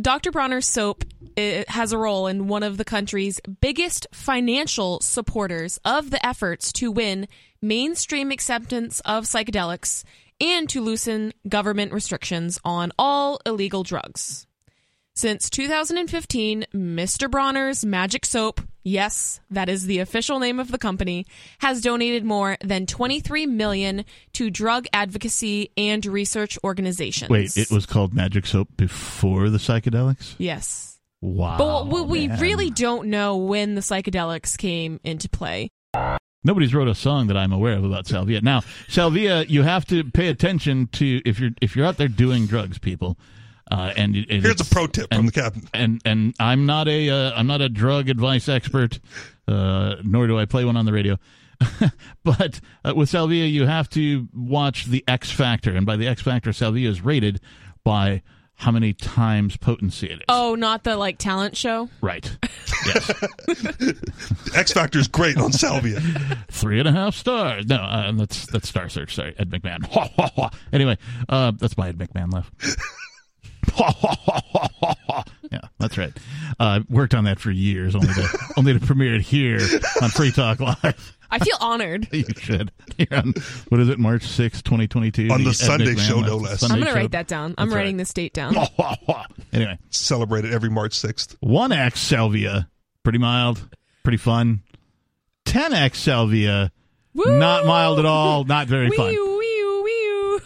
Dr. 0.00 0.30
Bronner's 0.30 0.66
soap 0.66 1.04
it 1.36 1.68
has 1.70 1.92
a 1.92 1.98
role 1.98 2.26
in 2.26 2.48
one 2.48 2.62
of 2.62 2.76
the 2.76 2.84
country's 2.84 3.40
biggest 3.60 4.06
financial 4.12 5.00
supporters 5.00 5.78
of 5.84 6.10
the 6.10 6.24
efforts 6.26 6.72
to 6.72 6.90
win 6.90 7.28
mainstream 7.62 8.30
acceptance 8.30 9.00
of 9.00 9.24
psychedelics 9.24 10.02
and 10.40 10.68
to 10.68 10.80
loosen 10.80 11.32
government 11.48 11.92
restrictions 11.92 12.58
on 12.64 12.92
all 12.98 13.40
illegal 13.46 13.82
drugs. 13.82 14.46
Since 15.14 15.48
2015, 15.48 16.66
Mr. 16.74 17.30
Bronner's 17.30 17.86
Magic 17.86 18.26
Soap, 18.26 18.60
yes, 18.82 19.40
that 19.50 19.70
is 19.70 19.86
the 19.86 20.00
official 20.00 20.38
name 20.38 20.60
of 20.60 20.70
the 20.70 20.76
company, 20.76 21.24
has 21.60 21.80
donated 21.80 22.22
more 22.22 22.58
than 22.62 22.84
23 22.84 23.46
million 23.46 24.04
to 24.34 24.50
drug 24.50 24.86
advocacy 24.92 25.70
and 25.74 26.04
research 26.04 26.58
organizations. 26.62 27.30
Wait, 27.30 27.56
it 27.56 27.70
was 27.70 27.86
called 27.86 28.12
Magic 28.12 28.44
Soap 28.44 28.68
before 28.76 29.48
the 29.48 29.56
psychedelics? 29.56 30.34
Yes. 30.36 31.00
Wow. 31.22 31.56
But 31.56 31.86
we, 31.86 32.28
we 32.28 32.36
really 32.36 32.68
don't 32.68 33.08
know 33.08 33.38
when 33.38 33.74
the 33.74 33.80
psychedelics 33.80 34.58
came 34.58 35.00
into 35.02 35.30
play. 35.30 35.70
Nobody's 36.44 36.74
wrote 36.74 36.88
a 36.88 36.94
song 36.94 37.26
that 37.26 37.36
I'm 37.36 37.52
aware 37.52 37.72
of 37.76 37.84
about 37.84 38.06
salvia. 38.06 38.40
Now, 38.40 38.62
salvia, 38.88 39.42
you 39.44 39.62
have 39.62 39.84
to 39.86 40.04
pay 40.04 40.28
attention 40.28 40.86
to 40.92 41.20
if 41.24 41.40
you're 41.40 41.50
if 41.60 41.74
you're 41.74 41.86
out 41.86 41.96
there 41.96 42.08
doing 42.08 42.46
drugs, 42.46 42.78
people. 42.78 43.16
Uh, 43.68 43.92
and 43.96 44.14
Here's 44.14 44.60
a 44.60 44.64
pro 44.64 44.86
tip 44.86 45.12
from 45.12 45.26
the 45.26 45.32
captain. 45.32 45.68
and 45.74 46.00
and 46.04 46.34
I'm 46.38 46.66
not 46.66 46.86
a 46.86 47.10
uh, 47.10 47.32
I'm 47.34 47.48
not 47.48 47.60
a 47.60 47.68
drug 47.68 48.08
advice 48.08 48.48
expert, 48.48 49.00
uh, 49.48 49.96
nor 50.04 50.28
do 50.28 50.38
I 50.38 50.44
play 50.44 50.64
one 50.64 50.76
on 50.76 50.84
the 50.84 50.92
radio. 50.92 51.18
but 52.22 52.60
uh, 52.84 52.92
with 52.94 53.08
Salvia, 53.08 53.46
you 53.46 53.66
have 53.66 53.88
to 53.90 54.28
watch 54.32 54.84
the 54.84 55.02
X 55.08 55.32
Factor, 55.32 55.74
and 55.74 55.84
by 55.84 55.96
the 55.96 56.06
X 56.06 56.22
Factor, 56.22 56.52
Salvia 56.52 56.88
is 56.88 57.00
rated 57.00 57.40
by 57.82 58.22
how 58.56 58.70
many 58.70 58.92
times 58.92 59.56
potency 59.56 60.06
it 60.08 60.12
is. 60.20 60.24
Oh, 60.28 60.54
not 60.54 60.82
the 60.82 60.96
like 60.96 61.18
talent 61.18 61.56
show? 61.56 61.88
Right. 62.00 62.36
Yes. 62.84 63.10
X 64.54 64.72
Factor 64.72 65.00
is 65.00 65.08
great 65.08 65.36
on 65.38 65.50
salvia. 65.50 65.98
Three 66.50 66.78
and 66.78 66.86
a 66.86 66.92
half 66.92 67.16
stars. 67.16 67.66
No, 67.66 67.76
uh, 67.76 68.12
that's 68.12 68.46
that's 68.46 68.68
Star 68.68 68.88
Search. 68.88 69.14
Sorry, 69.16 69.34
Ed 69.38 69.50
McMahon. 69.50 70.52
anyway, 70.72 70.96
uh, 71.28 71.50
that's 71.58 71.76
my 71.76 71.88
Ed 71.88 71.98
McMahon 71.98 72.32
laugh. 72.32 72.52
yeah, 75.50 75.60
that's 75.78 75.98
right. 75.98 76.16
Uh, 76.60 76.80
worked 76.88 77.14
on 77.14 77.24
that 77.24 77.40
for 77.40 77.50
years, 77.50 77.96
only 77.96 78.08
to 78.14 78.28
only 78.56 78.72
to 78.72 78.80
premiere 78.80 79.16
it 79.16 79.22
here 79.22 79.58
on 80.00 80.10
Free 80.10 80.30
Talk 80.30 80.60
Live. 80.60 81.15
I 81.30 81.38
feel 81.38 81.56
honored. 81.60 82.08
you 82.12 82.24
should. 82.38 82.72
Here 82.96 83.08
on 83.12 83.34
what 83.68 83.80
is 83.80 83.88
it, 83.88 83.98
March 83.98 84.22
sixth, 84.24 84.62
twenty 84.64 84.86
twenty 84.88 85.10
two, 85.10 85.28
On 85.30 85.42
the 85.44 85.52
Sunday 85.54 85.94
show, 85.96 86.20
no 86.20 86.36
less. 86.36 86.62
I'm 86.62 86.70
going 86.80 86.84
to 86.86 86.92
write 86.94 87.10
that 87.12 87.26
down. 87.28 87.54
I'm 87.58 87.68
That's 87.68 87.76
writing 87.76 87.96
right. 87.96 87.98
this 88.02 88.12
date 88.12 88.32
down. 88.32 88.54
anyway, 89.52 89.78
Celebrated 89.90 90.52
every 90.52 90.70
March 90.70 90.92
6th. 90.92 91.36
one 91.40 91.72
X 91.72 92.00
Salvia, 92.00 92.68
pretty 93.02 93.18
mild, 93.18 93.68
pretty 94.02 94.18
fun. 94.18 94.62
Ten 95.44 95.72
X 95.72 95.98
Salvia, 96.00 96.70
Woo! 97.14 97.38
not 97.38 97.66
mild 97.66 97.98
at 97.98 98.04
all, 98.06 98.44
not 98.44 98.66
very 98.66 98.90
fun. 98.90 99.06
Wee-oo, 99.08 99.38
wee-oo, 99.38 99.82
wee-oo. 99.84 100.40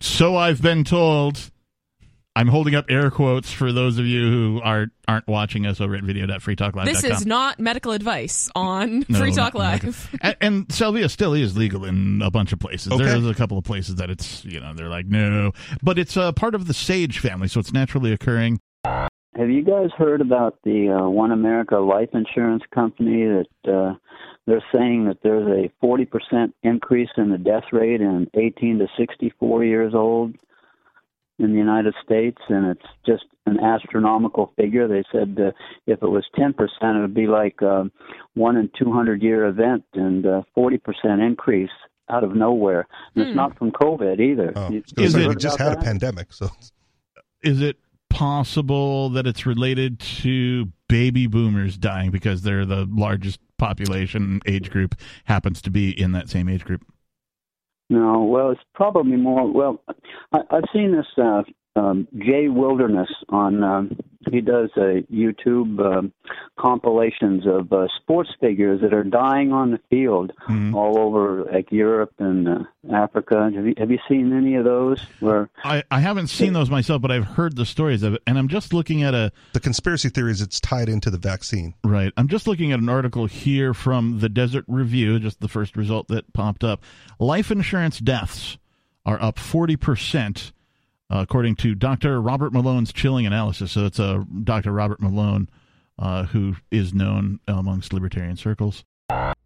So 0.00 0.36
I've 0.36 0.60
been 0.62 0.84
told. 0.84 1.38
I'm 2.34 2.48
holding 2.48 2.74
up 2.74 2.86
air 2.88 3.10
quotes 3.10 3.52
for 3.52 3.72
those 3.72 3.98
of 3.98 4.06
you 4.06 4.30
who 4.30 4.60
are 4.62 4.86
aren't 5.06 5.28
watching 5.28 5.66
us 5.66 5.80
over 5.82 5.94
at 5.94 6.02
video.freetalklive.com. 6.02 6.86
This 6.86 7.04
is 7.04 7.26
not 7.26 7.58
medical 7.58 7.92
advice 7.92 8.50
on 8.54 9.04
No, 9.08 9.18
Free 9.18 9.32
Talk 9.32 9.54
Live. 9.54 10.08
and, 10.22 10.36
and 10.40 10.72
salvia 10.72 11.10
still 11.10 11.34
is 11.34 11.56
legal 11.56 11.84
in 11.84 12.22
a 12.22 12.30
bunch 12.30 12.52
of 12.54 12.58
places. 12.58 12.92
Okay. 12.92 13.04
There's 13.04 13.26
a 13.26 13.34
couple 13.34 13.58
of 13.58 13.64
places 13.64 13.96
that 13.96 14.08
it's 14.08 14.44
you 14.46 14.60
know 14.60 14.72
they're 14.72 14.88
like 14.88 15.06
no, 15.06 15.52
but 15.82 15.98
it's 15.98 16.16
uh, 16.16 16.32
part 16.32 16.54
of 16.54 16.66
the 16.66 16.74
sage 16.74 17.18
family, 17.18 17.48
so 17.48 17.60
it's 17.60 17.72
naturally 17.72 18.12
occurring. 18.12 18.58
Have 18.84 19.50
you 19.50 19.62
guys 19.62 19.90
heard 19.96 20.20
about 20.20 20.58
the 20.64 20.88
uh, 20.88 21.02
OneAmerica 21.02 21.86
life 21.86 22.10
insurance 22.12 22.62
company 22.74 23.24
that 23.24 23.70
uh, 23.72 23.94
they're 24.46 24.64
saying 24.74 25.06
that 25.06 25.18
there's 25.22 25.46
a 25.46 25.84
40% 25.84 26.52
increase 26.62 27.08
in 27.16 27.30
the 27.30 27.38
death 27.38 27.64
rate 27.72 28.00
in 28.00 28.28
18 28.34 28.78
to 28.80 28.88
64 28.98 29.64
years 29.64 29.94
old 29.94 30.34
in 31.38 31.52
the 31.52 31.58
United 31.58 31.94
States, 32.04 32.38
and 32.48 32.66
it's 32.66 32.86
just 33.06 33.24
an 33.46 33.58
astronomical 33.58 34.52
figure. 34.56 34.86
They 34.86 35.02
said 35.10 35.36
uh, 35.40 35.50
if 35.86 36.02
it 36.02 36.08
was 36.08 36.24
10%, 36.38 36.52
it 36.54 37.00
would 37.00 37.14
be 37.14 37.26
like 37.26 37.60
um, 37.62 37.90
one 38.34 38.56
in 38.56 38.70
200 38.78 39.22
year 39.22 39.46
event, 39.46 39.84
and 39.94 40.24
uh, 40.26 40.42
40% 40.56 40.78
increase 41.26 41.70
out 42.10 42.24
of 42.24 42.34
nowhere. 42.36 42.86
And 43.14 43.24
Hmm. 43.24 43.28
It's 43.30 43.36
not 43.36 43.56
from 43.58 43.70
COVID 43.72 44.20
either. 44.20 44.52
Oh, 44.54 44.66
I 44.66 44.68
You- 44.70 44.82
Is 44.98 45.14
it- 45.14 45.28
we 45.28 45.34
just 45.36 45.56
about 45.56 45.68
had 45.70 45.78
a 45.78 45.82
pandemic, 45.82 46.32
so 46.32 46.48
Is 47.42 47.60
it 47.60 47.76
possible 48.10 49.08
that 49.08 49.26
it's 49.26 49.46
related 49.46 49.98
to 49.98 50.68
baby 50.88 51.26
boomers 51.26 51.76
dying 51.78 52.10
because 52.10 52.42
they're 52.42 52.66
the 52.66 52.86
largest 52.90 53.40
population 53.58 54.40
age 54.46 54.70
group 54.70 54.94
happens 55.24 55.62
to 55.62 55.70
be 55.70 55.90
in 55.98 56.12
that 56.12 56.28
same 56.28 56.48
age 56.48 56.64
group? 56.64 56.84
No, 57.90 58.22
well, 58.24 58.50
it's 58.50 58.60
probably 58.74 59.16
more. 59.16 59.52
Well, 59.52 59.82
I, 60.32 60.38
I've 60.50 60.64
seen 60.72 60.92
this 60.92 61.06
uh, 61.18 61.42
um, 61.76 62.08
Jay 62.18 62.48
Wilderness 62.48 63.10
on. 63.28 63.62
Um, 63.62 63.96
he 64.32 64.40
does 64.40 64.70
uh, 64.76 65.02
YouTube 65.12 65.78
um, 65.80 66.12
compilations 66.58 67.46
of 67.46 67.72
uh, 67.72 67.86
sports 68.00 68.30
figures 68.40 68.80
that 68.80 68.92
are 68.94 69.04
dying 69.04 69.52
on 69.52 69.70
the 69.72 69.80
field 69.90 70.32
Mhm. 70.48 70.74
all 70.74 70.98
over, 70.98 71.44
like 71.52 71.70
Europe 71.70 72.12
and 72.18 72.48
uh, 72.48 72.58
Africa. 72.92 73.50
Have 73.54 73.66
you 73.66 73.74
have 73.78 73.90
you 73.90 73.98
seen 74.08 74.32
any 74.32 74.54
of 74.56 74.64
those? 74.64 75.00
Where 75.20 75.50
I, 75.64 75.82
I 75.90 76.00
haven't 76.00 76.28
seen 76.28 76.52
those 76.52 76.70
myself, 76.70 77.02
but 77.02 77.10
I've 77.10 77.24
heard 77.24 77.56
the 77.56 77.66
stories 77.66 78.02
of 78.02 78.14
it, 78.14 78.22
and 78.26 78.38
I'm 78.38 78.48
just 78.48 78.72
looking 78.72 79.02
at 79.02 79.14
a 79.14 79.30
the 79.52 79.60
conspiracy 79.60 80.08
theories. 80.08 80.40
it's 80.40 80.60
tied 80.60 80.88
into 80.88 81.10
the 81.10 81.18
vaccine. 81.18 81.74
Right. 81.84 82.12
I'm 82.16 82.28
just 82.28 82.46
looking 82.46 82.72
at 82.72 82.78
an 82.80 82.88
article 82.88 83.26
here 83.26 83.74
from 83.74 84.20
the 84.20 84.28
Desert 84.28 84.64
Review, 84.66 85.18
just 85.18 85.40
the 85.40 85.48
first 85.48 85.76
result 85.76 86.08
that 86.08 86.32
popped 86.32 86.64
up. 86.64 86.82
Life 87.18 87.50
insurance 87.50 87.98
deaths 87.98 88.56
are 89.04 89.20
up 89.20 89.36
40%, 89.36 90.52
uh, 91.12 91.20
according 91.20 91.56
to 91.56 91.74
Dr. 91.74 92.22
Robert 92.22 92.54
Malone's 92.54 92.92
chilling 92.92 93.26
analysis. 93.26 93.72
So 93.72 93.84
it's 93.84 93.98
a 93.98 94.24
Dr. 94.42 94.72
Robert 94.72 95.00
Malone, 95.00 95.50
uh, 95.98 96.24
who 96.24 96.56
is 96.70 96.94
known 96.94 97.40
amongst 97.46 97.92
libertarian 97.92 98.36
circles. 98.36 98.84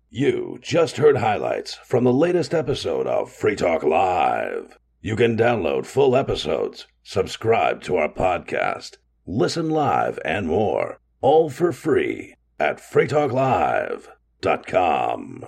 You 0.09 0.61
just 0.63 0.99
heard 0.99 1.17
highlights 1.17 1.75
from 1.75 2.05
the 2.05 2.13
latest 2.13 2.55
episode 2.55 3.09
of 3.09 3.33
Free 3.33 3.57
Talk 3.57 3.83
Live. 3.83 4.79
You 5.01 5.17
can 5.17 5.37
download 5.37 5.87
full 5.87 6.15
episodes, 6.15 6.87
subscribe 7.03 7.83
to 7.83 7.97
our 7.97 8.09
podcast, 8.09 8.99
listen 9.27 9.69
live, 9.69 10.21
and 10.25 10.47
more, 10.47 11.01
all 11.21 11.51
for 11.51 11.73
free 11.73 12.37
at 12.61 12.79
freetalklive.com. 12.79 15.47